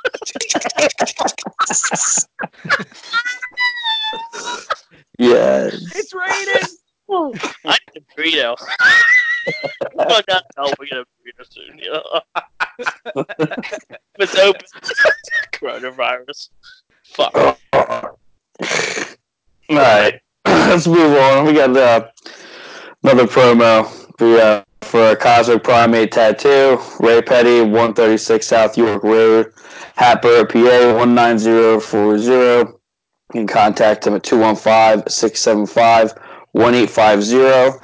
[5.18, 5.74] Yes.
[5.94, 6.68] It's raining.
[7.64, 8.56] I need a burrito.
[9.98, 11.78] oh, no, no, we're gonna burrito soon.
[11.78, 12.20] You know?
[14.18, 14.62] it's open.
[15.52, 16.48] Coronavirus.
[17.04, 17.34] Fuck.
[17.36, 18.18] All
[19.70, 20.20] right.
[20.44, 21.46] Let's move on.
[21.46, 22.08] We got uh,
[23.02, 23.86] another promo
[24.18, 26.78] for, uh, for a Cosmic Primate Tattoo.
[27.00, 29.52] Ray Petty, 136 South York Road,
[29.96, 32.24] Hatboro, PA, 19040.
[32.24, 32.78] You
[33.32, 36.12] can contact him at 215 675
[36.52, 37.78] 1850.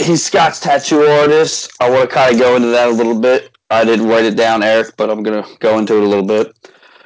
[0.00, 1.72] He's Scott's tattoo artist.
[1.80, 3.50] I want to kind of go into that a little bit.
[3.70, 6.24] I didn't write it down, Eric, but I'm going to go into it a little
[6.24, 6.54] bit.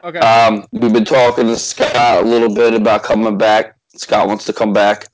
[0.05, 0.18] Okay.
[0.18, 3.77] Um, we've been talking to Scott a little bit about coming back.
[3.95, 5.07] Scott wants to come back.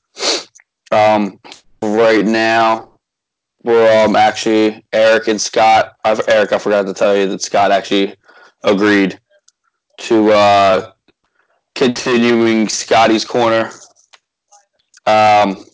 [0.90, 1.38] Um,
[1.82, 2.87] right now,
[3.64, 5.96] we're um actually Eric and Scott.
[6.04, 8.14] I've, Eric, I forgot to tell you that Scott actually
[8.62, 9.18] agreed
[9.98, 10.92] to uh,
[11.74, 13.70] continuing Scotty's corner.
[15.06, 15.64] Um,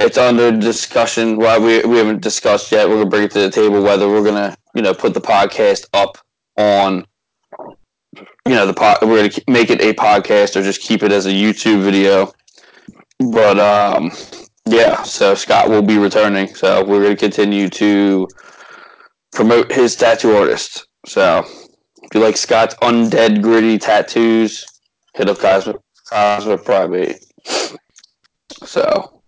[0.00, 1.36] it's under discussion.
[1.36, 2.88] Well, we, we haven't discussed yet.
[2.88, 5.86] We're gonna bring it to the table whether we're gonna you know put the podcast
[5.92, 6.18] up
[6.56, 7.06] on
[8.46, 11.26] you know the pod, we're to make it a podcast or just keep it as
[11.26, 12.32] a YouTube video.
[13.18, 14.10] But um,
[14.66, 16.54] yeah, so Scott will be returning.
[16.54, 18.28] So we're going to continue to
[19.32, 20.86] promote his tattoo artist.
[21.06, 21.44] So
[22.02, 24.64] if you like Scott's undead gritty tattoos,
[25.14, 25.76] hit up Cosmic
[26.08, 27.24] Cosmic Primate.
[28.64, 29.22] So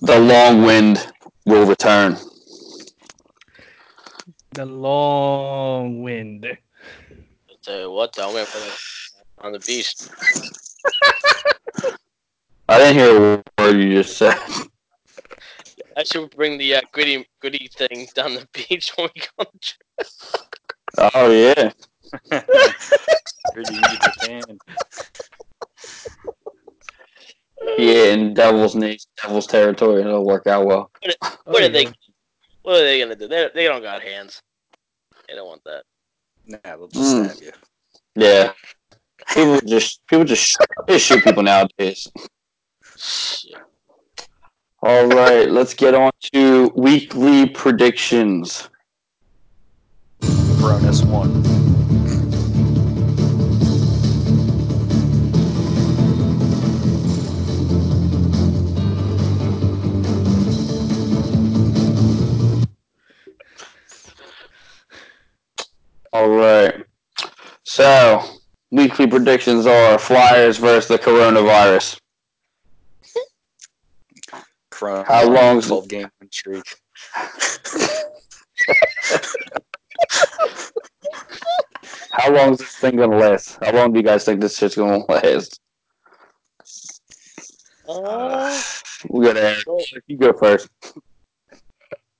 [0.00, 1.12] the long wind
[1.46, 2.16] will return.
[4.58, 6.44] the long wind.
[6.44, 8.78] I'll tell you what, though, I'm gonna put it
[9.38, 9.94] on the beach.
[12.68, 14.38] I didn't hear a word you just said.
[15.96, 19.46] I should bring the uh, gritty, gritty thing down the beach when we go on
[19.52, 21.12] the trip.
[21.14, 21.72] Oh yeah.
[23.54, 24.58] Really need Japan.
[27.78, 30.90] Yeah, in Devil's Nation, Devil's territory, it'll work out well.
[31.02, 31.16] What
[31.46, 31.84] Oh, are they?
[31.84, 31.92] yeah.
[32.62, 33.26] What are they gonna do?
[33.26, 34.42] They, they don't got hands.
[35.26, 35.82] They don't want that.
[36.46, 37.30] Nah, they'll just Mm.
[37.30, 37.52] stab you.
[38.16, 38.52] Yeah,
[39.34, 40.58] people just people just
[40.88, 42.06] just shoot people nowadays.
[44.80, 48.68] All right, let's get on to weekly predictions.
[50.20, 51.44] Cronus one.
[66.12, 66.84] All right,
[67.64, 68.22] so
[68.70, 71.98] weekly predictions are Flyers versus the coronavirus.
[74.78, 75.08] Cronus.
[75.08, 76.62] How long's- twelve game win streak?
[82.12, 83.58] how long is this thing gonna last?
[83.62, 85.60] How long do you guys think this shit's gonna last?
[87.88, 88.60] Uh,
[89.10, 89.64] We got Eric.
[90.06, 90.68] You go first.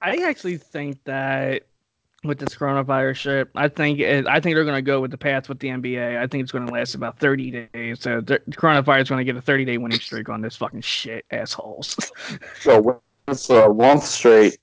[0.00, 1.64] I actually think that
[2.24, 5.18] with this coronavirus shit, I think it, I think they're going to go with the
[5.18, 6.18] path with the NBA.
[6.18, 8.00] I think it's going to last about 30 days.
[8.00, 10.80] So the coronavirus is going to get a 30 day winning streak on this fucking
[10.80, 11.96] shit, assholes.
[12.60, 14.58] So it's a month straight.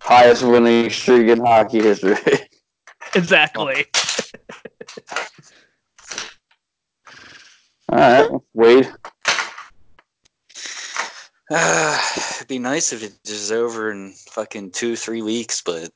[0.00, 2.16] Highest winning streak in hockey history.
[3.14, 3.86] exactly.
[7.88, 8.92] All right, Wade.
[11.50, 15.90] It'd be nice if it was over in fucking two, three weeks, but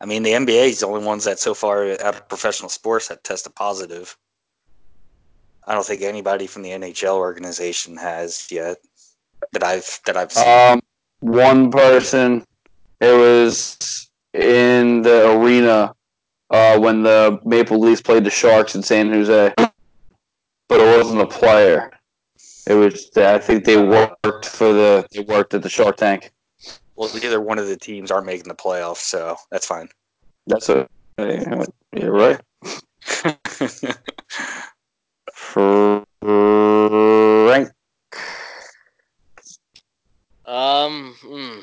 [0.00, 3.08] I mean, the NBA is the only ones that so far out of professional sports
[3.08, 4.16] have tested positive.
[5.64, 8.78] I don't think anybody from the NHL organization has yet
[9.52, 10.72] that I've that I've seen.
[10.72, 10.80] Um,
[11.20, 12.44] one person.
[13.00, 15.94] It was in the arena
[16.50, 21.26] uh, when the Maple Leafs played the Sharks in San Jose, but it wasn't a
[21.26, 21.92] player.
[22.66, 23.10] It was.
[23.16, 25.06] I think they worked for the.
[25.12, 26.32] They worked at the Shark Tank.
[26.94, 29.88] well, either one of the teams aren't making the playoffs, so that's fine.
[30.46, 30.88] That's a.
[31.18, 32.40] Yeah, right.
[35.32, 36.06] Frank.
[40.46, 41.58] um, hmm.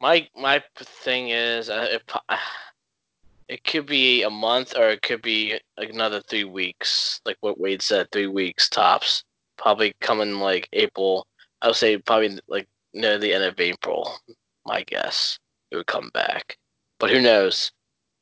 [0.00, 2.20] my my thing is, uh, it, po-
[3.48, 7.60] it could be a month or it could be like another three weeks, like what
[7.60, 9.22] Wade said, three weeks tops.
[9.56, 11.26] Probably coming like April.
[11.62, 14.16] I would say probably like near the end of April.
[14.66, 15.38] My guess
[15.70, 16.58] it would come back,
[16.98, 17.70] but who knows?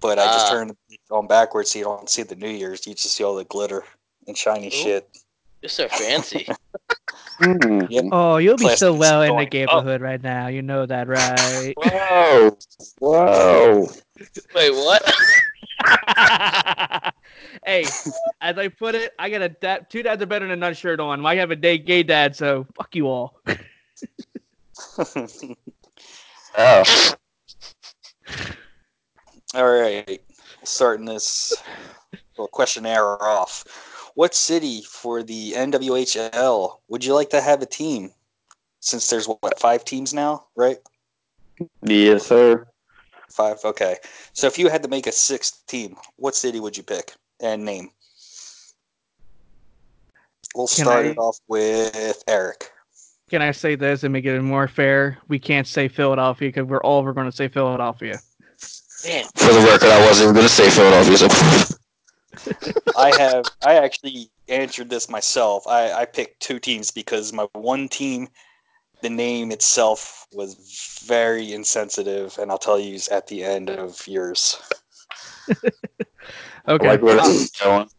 [0.00, 0.50] but I just Ah.
[0.50, 2.86] turned it on backwards so you don't see the New Year's.
[2.86, 3.84] You just see all the glitter
[4.26, 4.70] and shiny Ooh.
[4.70, 5.08] shit.
[5.62, 6.48] You're so fancy.
[7.38, 7.82] Hmm.
[7.88, 8.06] Yep.
[8.10, 10.48] Oh, you'll be so Plastic's well in the going neighborhood right now.
[10.48, 11.72] You know that, right?
[11.76, 12.58] Whoa.
[12.98, 13.88] Whoa.
[14.56, 15.02] wait, what?
[17.64, 17.84] hey,
[18.40, 20.98] as I put it, I got a dad, two dads are better than none shirt
[20.98, 21.24] on.
[21.24, 23.40] I have a day gay dad, so fuck you all.
[26.56, 26.82] Oh.
[29.54, 30.20] all right,
[30.64, 31.54] starting this
[32.36, 33.64] little questionnaire off.
[34.14, 38.10] What city for the NWHL would you like to have a team?
[38.80, 40.78] Since there's what five teams now, right?
[41.82, 42.66] Yes, sir.
[43.30, 43.58] Five.
[43.64, 43.96] Okay.
[44.32, 47.64] So if you had to make a sixth team, what city would you pick and
[47.64, 47.90] name?
[50.54, 52.70] We'll Can start I- it off with Eric.
[53.28, 55.18] Can I say this and make it more fair?
[55.28, 58.18] We can't say Philadelphia because we're all we're going to say Philadelphia.
[59.06, 61.28] Man, For the record, I wasn't even going to say Philadelphia.
[61.28, 61.74] So.
[62.96, 65.66] I have I actually answered this myself.
[65.66, 68.28] I, I picked two teams because my one team,
[69.02, 74.60] the name itself was very insensitive, and I'll tell you at the end of yours.
[76.68, 76.86] Okay.
[76.86, 77.90] Like where this is um, going.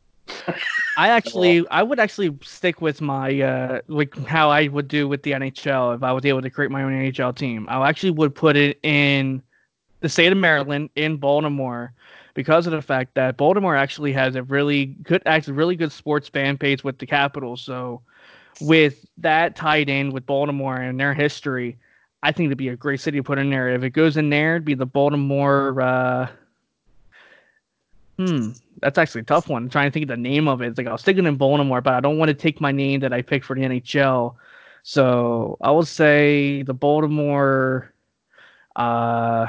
[0.97, 5.23] I actually, I would actually stick with my uh, like how I would do with
[5.23, 7.67] the NHL if I was able to create my own NHL team.
[7.69, 9.41] I actually would put it in
[10.01, 11.93] the state of Maryland in Baltimore
[12.33, 16.29] because of the fact that Baltimore actually has a really good, actually really good sports
[16.29, 17.61] fan base with the Capitals.
[17.61, 18.01] So
[18.61, 21.77] with that tied in with Baltimore and their history,
[22.23, 23.69] I think it'd be a great city to put in there.
[23.69, 25.81] If it goes in there, it'd be the Baltimore.
[25.81, 26.27] Uh,
[28.19, 28.49] hmm,
[28.81, 29.63] that's actually a tough one.
[29.63, 30.67] I'm trying to think of the name of it.
[30.67, 32.99] It's like I was thinking in Baltimore, but I don't want to take my name
[32.99, 34.35] that I picked for the NHL.
[34.83, 37.93] So I will say the Baltimore.
[38.75, 39.47] Uh,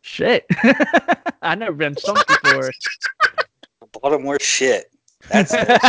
[0.00, 0.46] shit.
[1.42, 2.70] I've never been stumped before.
[4.00, 4.90] Baltimore shit.
[5.28, 5.68] That's it.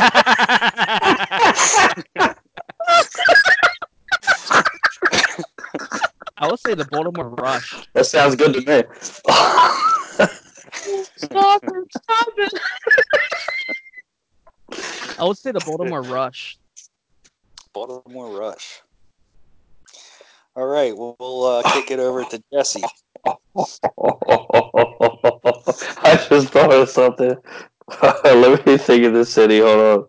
[6.38, 7.88] I would say the Baltimore Rush.
[7.94, 8.84] That sounds good to me.
[11.16, 11.88] Stop it!
[12.04, 12.54] Stop it!
[15.20, 16.58] I would say the Baltimore Rush.
[17.74, 18.82] Baltimore Rush.
[20.56, 22.82] All right, we'll, we'll uh, kick it over to Jesse.
[23.26, 23.36] I
[26.30, 27.36] just thought of something.
[28.24, 29.60] Let me think of the city.
[29.60, 30.06] Hold on.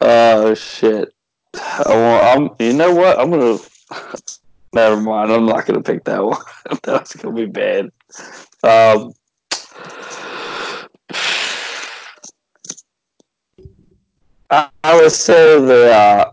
[0.00, 1.12] Oh shit.
[1.54, 2.50] Oh, I'm.
[2.58, 3.18] You know what?
[3.18, 3.58] I'm gonna.
[4.72, 5.32] Never mind.
[5.32, 6.40] I'm not gonna pick that one.
[6.82, 7.90] That's gonna be bad.
[8.62, 9.12] Um.
[14.50, 15.92] I, I would say the.
[15.92, 16.30] Uh,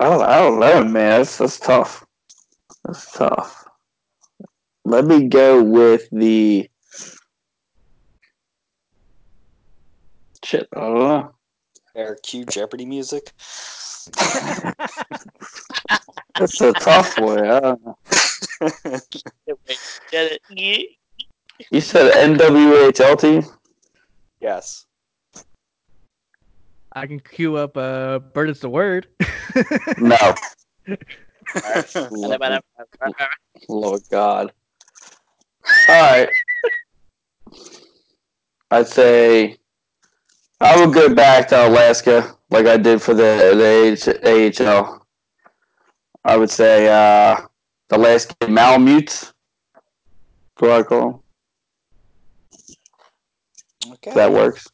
[0.00, 0.22] I don't.
[0.22, 1.20] I don't know, man.
[1.20, 2.04] That's that's tough.
[2.84, 3.64] That's tough.
[4.84, 6.68] Let me go with the.
[10.44, 11.34] Shit, I don't know.
[11.94, 13.32] Our cue Jeopardy music.
[16.38, 17.94] That's a tough one.
[18.62, 19.74] I don't know.
[20.10, 20.88] Get it?
[21.70, 23.44] You said NWHL team?
[24.40, 24.86] yes.
[26.94, 29.08] I can queue up uh Bird is the word.
[29.98, 30.34] No.
[31.54, 31.94] Alright.
[33.68, 34.52] Lord God.
[35.88, 36.28] All right.
[38.70, 39.58] I'd say
[40.60, 45.06] I would go back to Alaska like I did for the, the AHL.
[46.24, 47.40] I would say uh,
[48.78, 49.32] the.
[50.56, 51.22] Go I call
[53.86, 53.92] 'em.
[53.94, 54.14] Okay.
[54.14, 54.68] That works.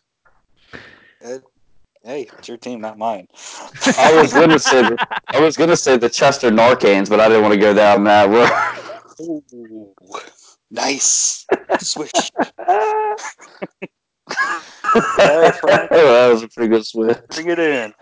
[2.04, 3.26] Hey, it's your team, not mine.
[3.98, 4.96] I was gonna say the,
[5.28, 8.28] I was gonna say the Chester Narcans, but I didn't want to go down that
[8.28, 8.50] road.
[9.20, 9.94] Ooh,
[10.70, 11.44] nice.
[11.80, 12.12] Switch.
[12.38, 13.16] right,
[15.90, 17.18] that was a pretty good switch.
[17.30, 17.92] Bring it in.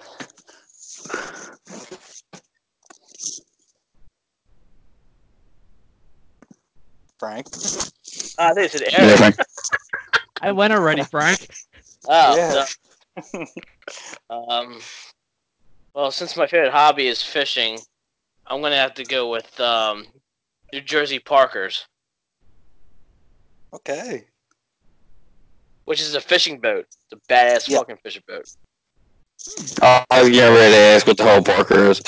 [7.19, 7.47] Frank.
[8.39, 9.35] Ah, this is Eric.
[10.43, 11.49] I went already, Frank.
[12.09, 12.67] Oh, Yeah.
[13.33, 13.47] no.
[14.31, 14.79] Um,
[15.95, 17.79] well, since my favorite hobby is fishing,
[18.47, 20.07] I'm gonna have to go with um,
[20.73, 21.87] New Jersey Parkers,
[23.75, 24.27] Okay.
[25.87, 26.87] which is a fishing boat.
[27.11, 27.79] It's a badass Yeah.
[27.79, 28.45] fucking fishing boat.
[29.83, 32.03] I was getting ready to ask what the whole Parker is.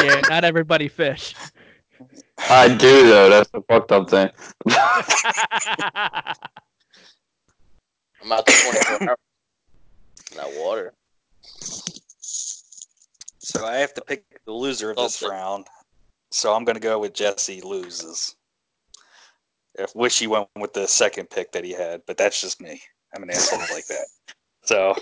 [0.00, 1.34] yeah, not everybody fish.
[2.38, 3.30] I do though.
[3.30, 4.30] That's the fucked up thing.
[8.22, 9.18] I'm out there 24 hours
[10.30, 10.94] in that water.
[13.38, 15.30] So I have to pick the loser of this Okay.
[15.30, 15.66] round.
[16.32, 18.34] So I'm going to go with Jesse loses.
[19.76, 22.80] If Wishy went with the second pick that he had, but that's just me.
[23.14, 24.06] I'm an asshole like that.
[24.64, 24.94] So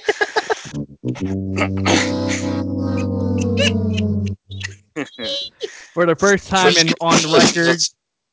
[5.92, 7.78] For the first time in on record,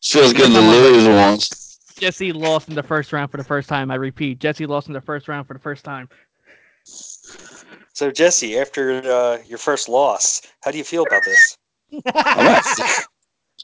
[0.01, 1.77] Feels good to lose once.
[1.97, 3.91] Jesse lost in the first round for the first time.
[3.91, 6.07] I repeat, Jesse lost in the first round for the first time.
[6.85, 11.57] So Jesse, after uh, your first loss, how do you feel about this?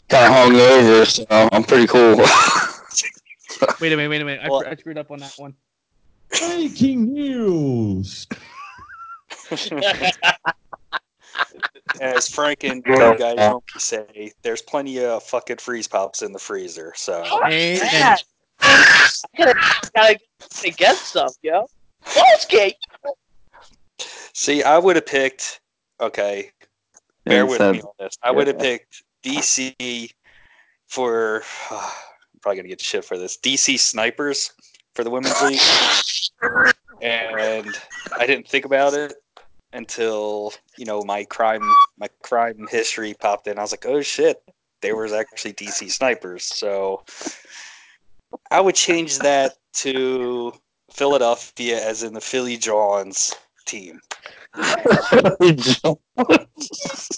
[0.10, 2.18] Kind of hungover, so I'm pretty cool.
[3.80, 4.42] Wait a minute, wait a minute.
[4.44, 5.56] I, Well- I screwed up on that one.
[6.30, 8.28] Breaking news.
[12.02, 16.40] As Frank and you guys normally say, there's plenty of fucking freeze pops in the
[16.40, 16.94] freezer.
[16.96, 18.24] So And,
[19.38, 19.56] gotta,
[19.96, 20.20] gotta
[20.72, 21.68] get some, yo.
[22.16, 22.74] Let's get.
[24.34, 25.62] see, I would have picked.
[26.02, 26.52] Okay,
[27.24, 28.18] bear with me on this.
[28.22, 30.10] I would have picked DC
[30.88, 31.44] for.
[31.72, 31.80] I'm
[32.42, 33.38] probably gonna get shit for this.
[33.38, 34.52] DC snipers
[34.94, 35.60] for the women's league,
[37.02, 37.68] and
[38.18, 39.14] I didn't think about it
[39.76, 41.62] until you know my crime
[41.98, 43.60] my crime history popped in.
[43.60, 44.42] I was like, oh shit,
[44.82, 46.46] they were actually DC snipers.
[46.46, 47.04] So
[48.52, 50.54] I would change that to
[50.92, 53.34] Philadelphia, as in the Philly Johns
[53.66, 54.00] team.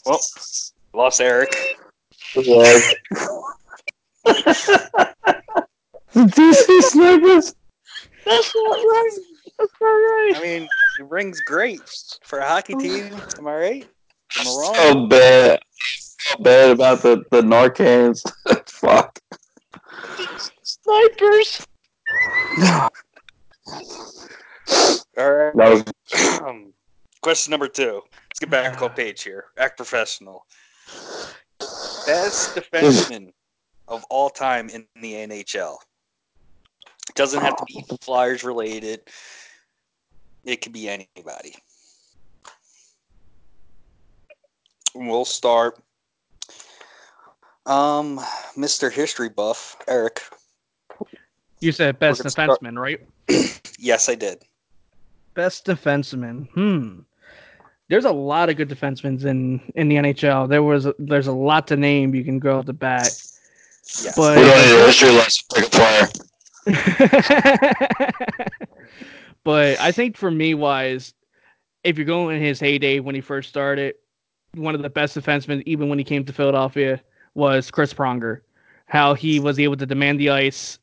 [0.05, 0.19] Well,
[0.93, 1.55] lost Eric.
[6.15, 7.55] DC snipers.
[8.25, 9.17] That's not right.
[9.59, 10.33] That's not right.
[10.35, 11.81] I mean, the ring's great
[12.23, 13.13] for a hockey team.
[13.37, 13.87] Am I right?
[14.39, 14.75] Am I wrong?
[14.75, 15.59] So bad.
[16.19, 18.21] So bad about the the Narcans.
[18.69, 19.19] Fuck.
[20.63, 21.65] Snipers.
[25.17, 25.55] All right.
[25.55, 26.73] That was Um,
[27.21, 28.01] question number two.
[28.29, 29.45] Let's get back on page here.
[29.57, 30.45] Act professional.
[32.05, 33.31] Best defenseman
[33.87, 35.77] of all time in the NHL.
[37.15, 39.01] Doesn't have to be Flyers related.
[40.47, 41.55] It could be anybody.
[44.95, 45.77] We'll start.
[47.65, 48.17] Um,
[48.55, 48.89] Mr.
[48.89, 50.21] History Buff, Eric.
[51.59, 53.01] You said best We're start- defenseman, right?
[53.79, 54.41] Yes, I did.
[55.35, 56.49] Best defenseman.
[56.49, 57.01] Hmm.
[57.89, 60.49] There's a lot of good defensemen in in the NHL.
[60.49, 62.15] There was there's a lot to name.
[62.15, 63.03] You can go at the bat,
[64.03, 64.15] Yes.
[64.15, 65.45] but we don't need a history lesson.
[65.53, 66.07] Pick a player.
[69.47, 71.13] but I think for me wise,
[71.85, 73.95] if you're going in his heyday when he first started,
[74.55, 77.01] one of the best defensemen, even when he came to Philadelphia,
[77.33, 78.41] was Chris Pronger.
[78.87, 80.79] How he was able to demand the ice,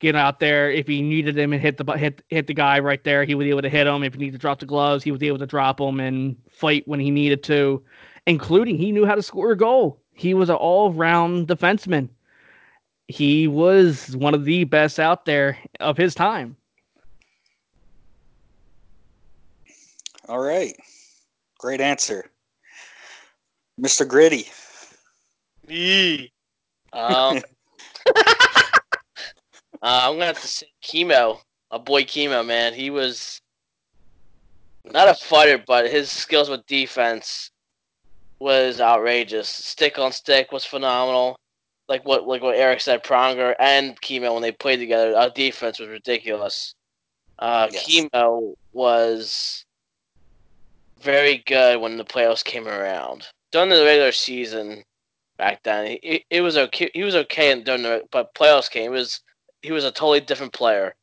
[0.00, 0.68] get out there.
[0.68, 3.46] If he needed him and hit the hit hit the guy right there, he was
[3.46, 4.02] able to hit him.
[4.02, 6.82] If he needed to drop the gloves, he was able to drop them and fight
[6.88, 7.84] when he needed to.
[8.26, 10.02] Including he knew how to score a goal.
[10.12, 12.08] He was an all round defenseman.
[13.06, 16.56] He was one of the best out there of his time.
[20.32, 20.74] All right.
[21.58, 22.24] Great answer.
[23.78, 24.08] Mr.
[24.08, 24.48] Gritty.
[25.68, 26.32] Yee.
[26.94, 27.36] Um,
[28.16, 28.22] uh,
[29.82, 31.38] I'm gonna have to say Kimmo,
[31.70, 32.72] a boy Kimmo, man.
[32.72, 33.42] He was
[34.86, 37.50] not a fighter, but his skills with defense
[38.40, 39.50] was outrageous.
[39.50, 41.36] Stick on stick was phenomenal.
[41.90, 45.78] Like what like what Eric said, Pronger and Kimmo when they played together, our defense
[45.78, 46.74] was ridiculous.
[47.38, 47.86] Uh, Yes.
[47.86, 49.66] Chemo was
[51.02, 53.26] very good when the playoffs came around.
[53.50, 54.84] During the regular season,
[55.42, 55.98] back then.
[56.02, 56.90] He, he, was okay.
[56.94, 58.92] He was okay in during the but playoffs came.
[58.92, 59.20] It was
[59.60, 60.94] he was a totally different player.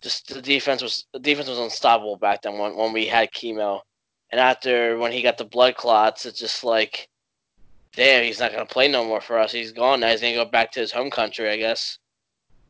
[0.00, 3.82] Just the defense was the defense was unstoppable back then when, when we had Kimmo.
[4.30, 7.08] And after when he got the blood clots, it's just like,
[7.94, 9.50] damn, he's not gonna play no more for us.
[9.50, 10.10] He's gone now.
[10.10, 11.98] He's gonna go back to his home country, I guess,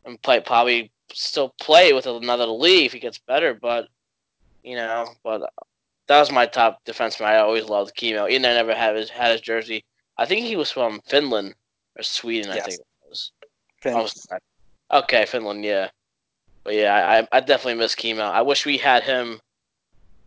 [0.06, 3.52] and play probably still play with another league if he gets better.
[3.52, 3.88] But
[4.62, 5.52] you know, but
[6.09, 7.26] that was my top defenseman.
[7.26, 8.28] I always loved Kimmo.
[8.28, 9.85] Even though I never had his had his jersey.
[10.16, 11.55] I think he was from Finland
[11.97, 12.51] or Sweden.
[12.51, 13.32] I think it was.
[13.85, 14.26] Was
[14.93, 15.64] okay, Finland.
[15.64, 15.90] Yeah,
[16.64, 18.24] but yeah, I, I definitely miss Kimmo.
[18.24, 19.40] I wish we had him.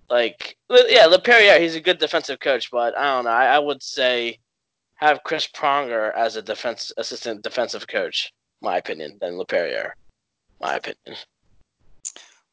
[0.09, 3.31] Like, yeah, LaPerriere, he's a good defensive coach, but I don't know.
[3.31, 4.39] I, I would say
[4.95, 8.33] have Chris Pronger as a defense assistant defensive coach.
[8.61, 9.91] My opinion, than LaPerriere.
[10.61, 11.17] My opinion.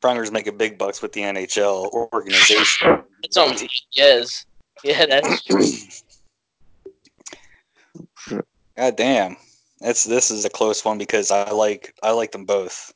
[0.01, 3.03] Pronger's making big bucks with the NHL organization.
[3.23, 3.69] It's on team.
[3.93, 4.45] Yes.
[4.85, 5.63] Yeah, that's true.
[8.77, 9.37] God damn.
[9.81, 12.93] That's this is a close one because I like I like them both.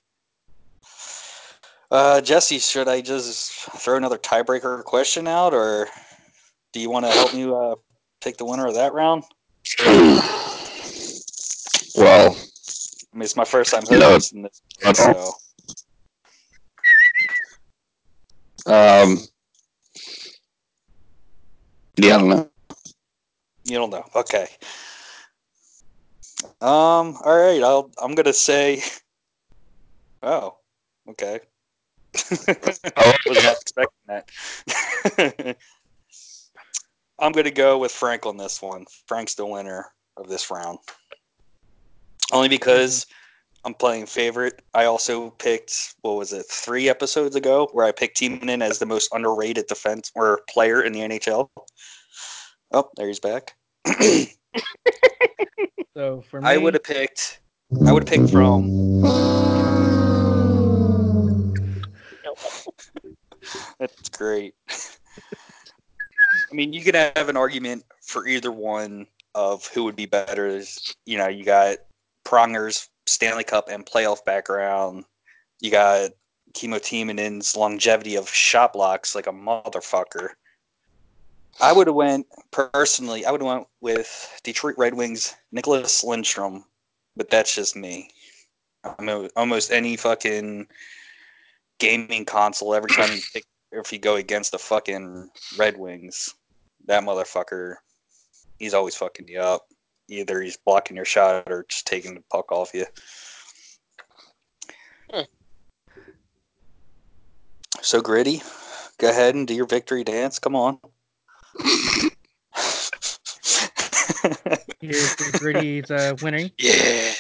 [1.91, 5.89] Uh, Jesse, should I just throw another tiebreaker question out, or
[6.73, 7.74] do you want to help me uh,
[8.23, 9.24] pick the winner of that round?
[11.95, 14.12] Well, I mean, it's my first time No.
[14.12, 14.62] hosting this,
[14.95, 15.35] so
[18.67, 19.19] um,
[21.97, 22.51] yeah, I don't know.
[23.65, 24.05] you don't know.
[24.15, 24.49] Okay.
[26.61, 27.17] Um.
[27.25, 27.63] All right.
[27.63, 27.91] I'll.
[28.01, 28.83] I'm gonna say.
[30.23, 30.57] Oh.
[31.09, 31.41] Okay.
[32.97, 33.13] Oh.
[33.27, 35.57] Was not expecting that.
[37.19, 38.85] I'm gonna go with Frank on this one.
[39.07, 39.87] Frank's the winner
[40.17, 40.79] of this round.
[42.33, 43.07] Only because
[43.65, 44.61] I'm playing favorite.
[44.75, 48.87] I also picked what was it three episodes ago where I picked Timonen as the
[48.87, 51.49] most underrated defense or player in the NHL.
[52.73, 53.55] Oh, there he's back.
[55.95, 57.41] So for me, I would have picked.
[57.87, 59.03] I would have picked from.
[63.79, 64.55] That's great.
[64.71, 70.63] I mean, you could have an argument for either one of who would be better.
[71.05, 71.77] You know, you got
[72.25, 75.05] Pronger's Stanley Cup and playoff background.
[75.61, 76.11] You got
[76.55, 80.31] Kimmo Timonen's longevity of shot blocks like a motherfucker.
[81.61, 83.24] I would have went personally.
[83.24, 86.65] I would have went with Detroit Red Wings Nicklas Lindstrom,
[87.16, 88.11] but that's just me.
[88.85, 90.66] I mean, almost any fucking
[91.79, 96.35] gaming console every time you pick, if you go against the fucking Red Wings.
[96.87, 97.77] That motherfucker,
[98.59, 99.66] he's always fucking you up.
[100.13, 102.87] Either he's blocking your shot or just taking the puck off you.
[105.11, 105.23] Hmm.
[107.81, 108.43] So gritty,
[108.99, 110.39] go ahead and do your victory dance.
[110.39, 110.79] Come on.
[114.81, 116.51] Here's the Gritty's uh, winning.
[116.59, 117.13] yeah.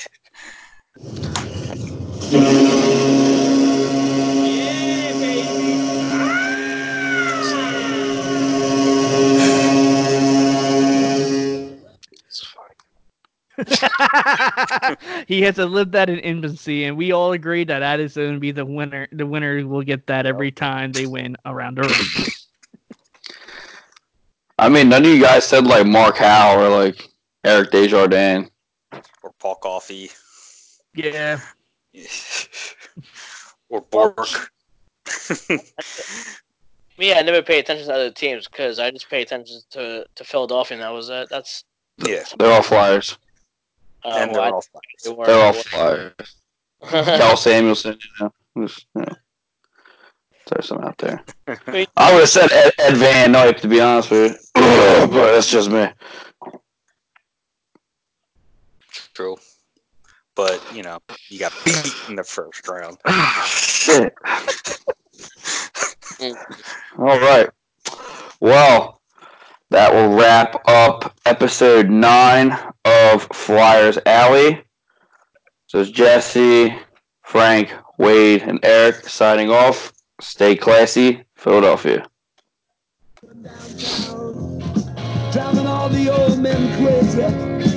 [15.28, 18.34] he has to live that in infancy, and we all agree that that is going
[18.34, 19.08] to be the winner.
[19.12, 22.26] The winner will get that every time they win around the room.
[24.58, 27.08] I mean, none of you guys said like Mark Howe or like
[27.44, 28.50] Eric Desjardins.
[29.22, 30.10] Or Paul Coffey.
[30.94, 31.40] Yeah,
[33.68, 34.50] or Bourque.
[36.98, 40.24] Me, I never pay attention to other teams because I just pay attention to, to
[40.24, 41.28] Philadelphia, and that was it.
[41.30, 41.64] That's
[42.06, 42.24] yeah.
[42.38, 43.16] They're all Flyers.
[44.04, 44.64] Uh, and they're well, I- all
[45.04, 46.12] they were- They're all they Flyers.
[46.80, 48.24] were- Cal Samuelsson, you
[48.56, 48.66] know.
[48.66, 49.14] Just, you know.
[50.46, 51.22] Throw some out there.
[51.96, 54.38] I would have said Ed, Ed Van Noy, to be honest with you.
[54.54, 55.88] but that's just me.
[59.14, 59.36] True.
[60.34, 60.98] But, you know,
[61.28, 62.96] you got beat in the first round.
[63.46, 64.12] Shit.
[66.98, 67.48] All right.
[68.40, 69.00] Well,
[69.72, 74.62] that will wrap up episode nine of Flyers Alley.
[75.66, 76.76] So it's Jesse,
[77.22, 79.92] Frank, Wade, and Eric signing off.
[80.20, 82.06] Stay classy, Philadelphia.
[85.66, 87.71] All the old men crazy.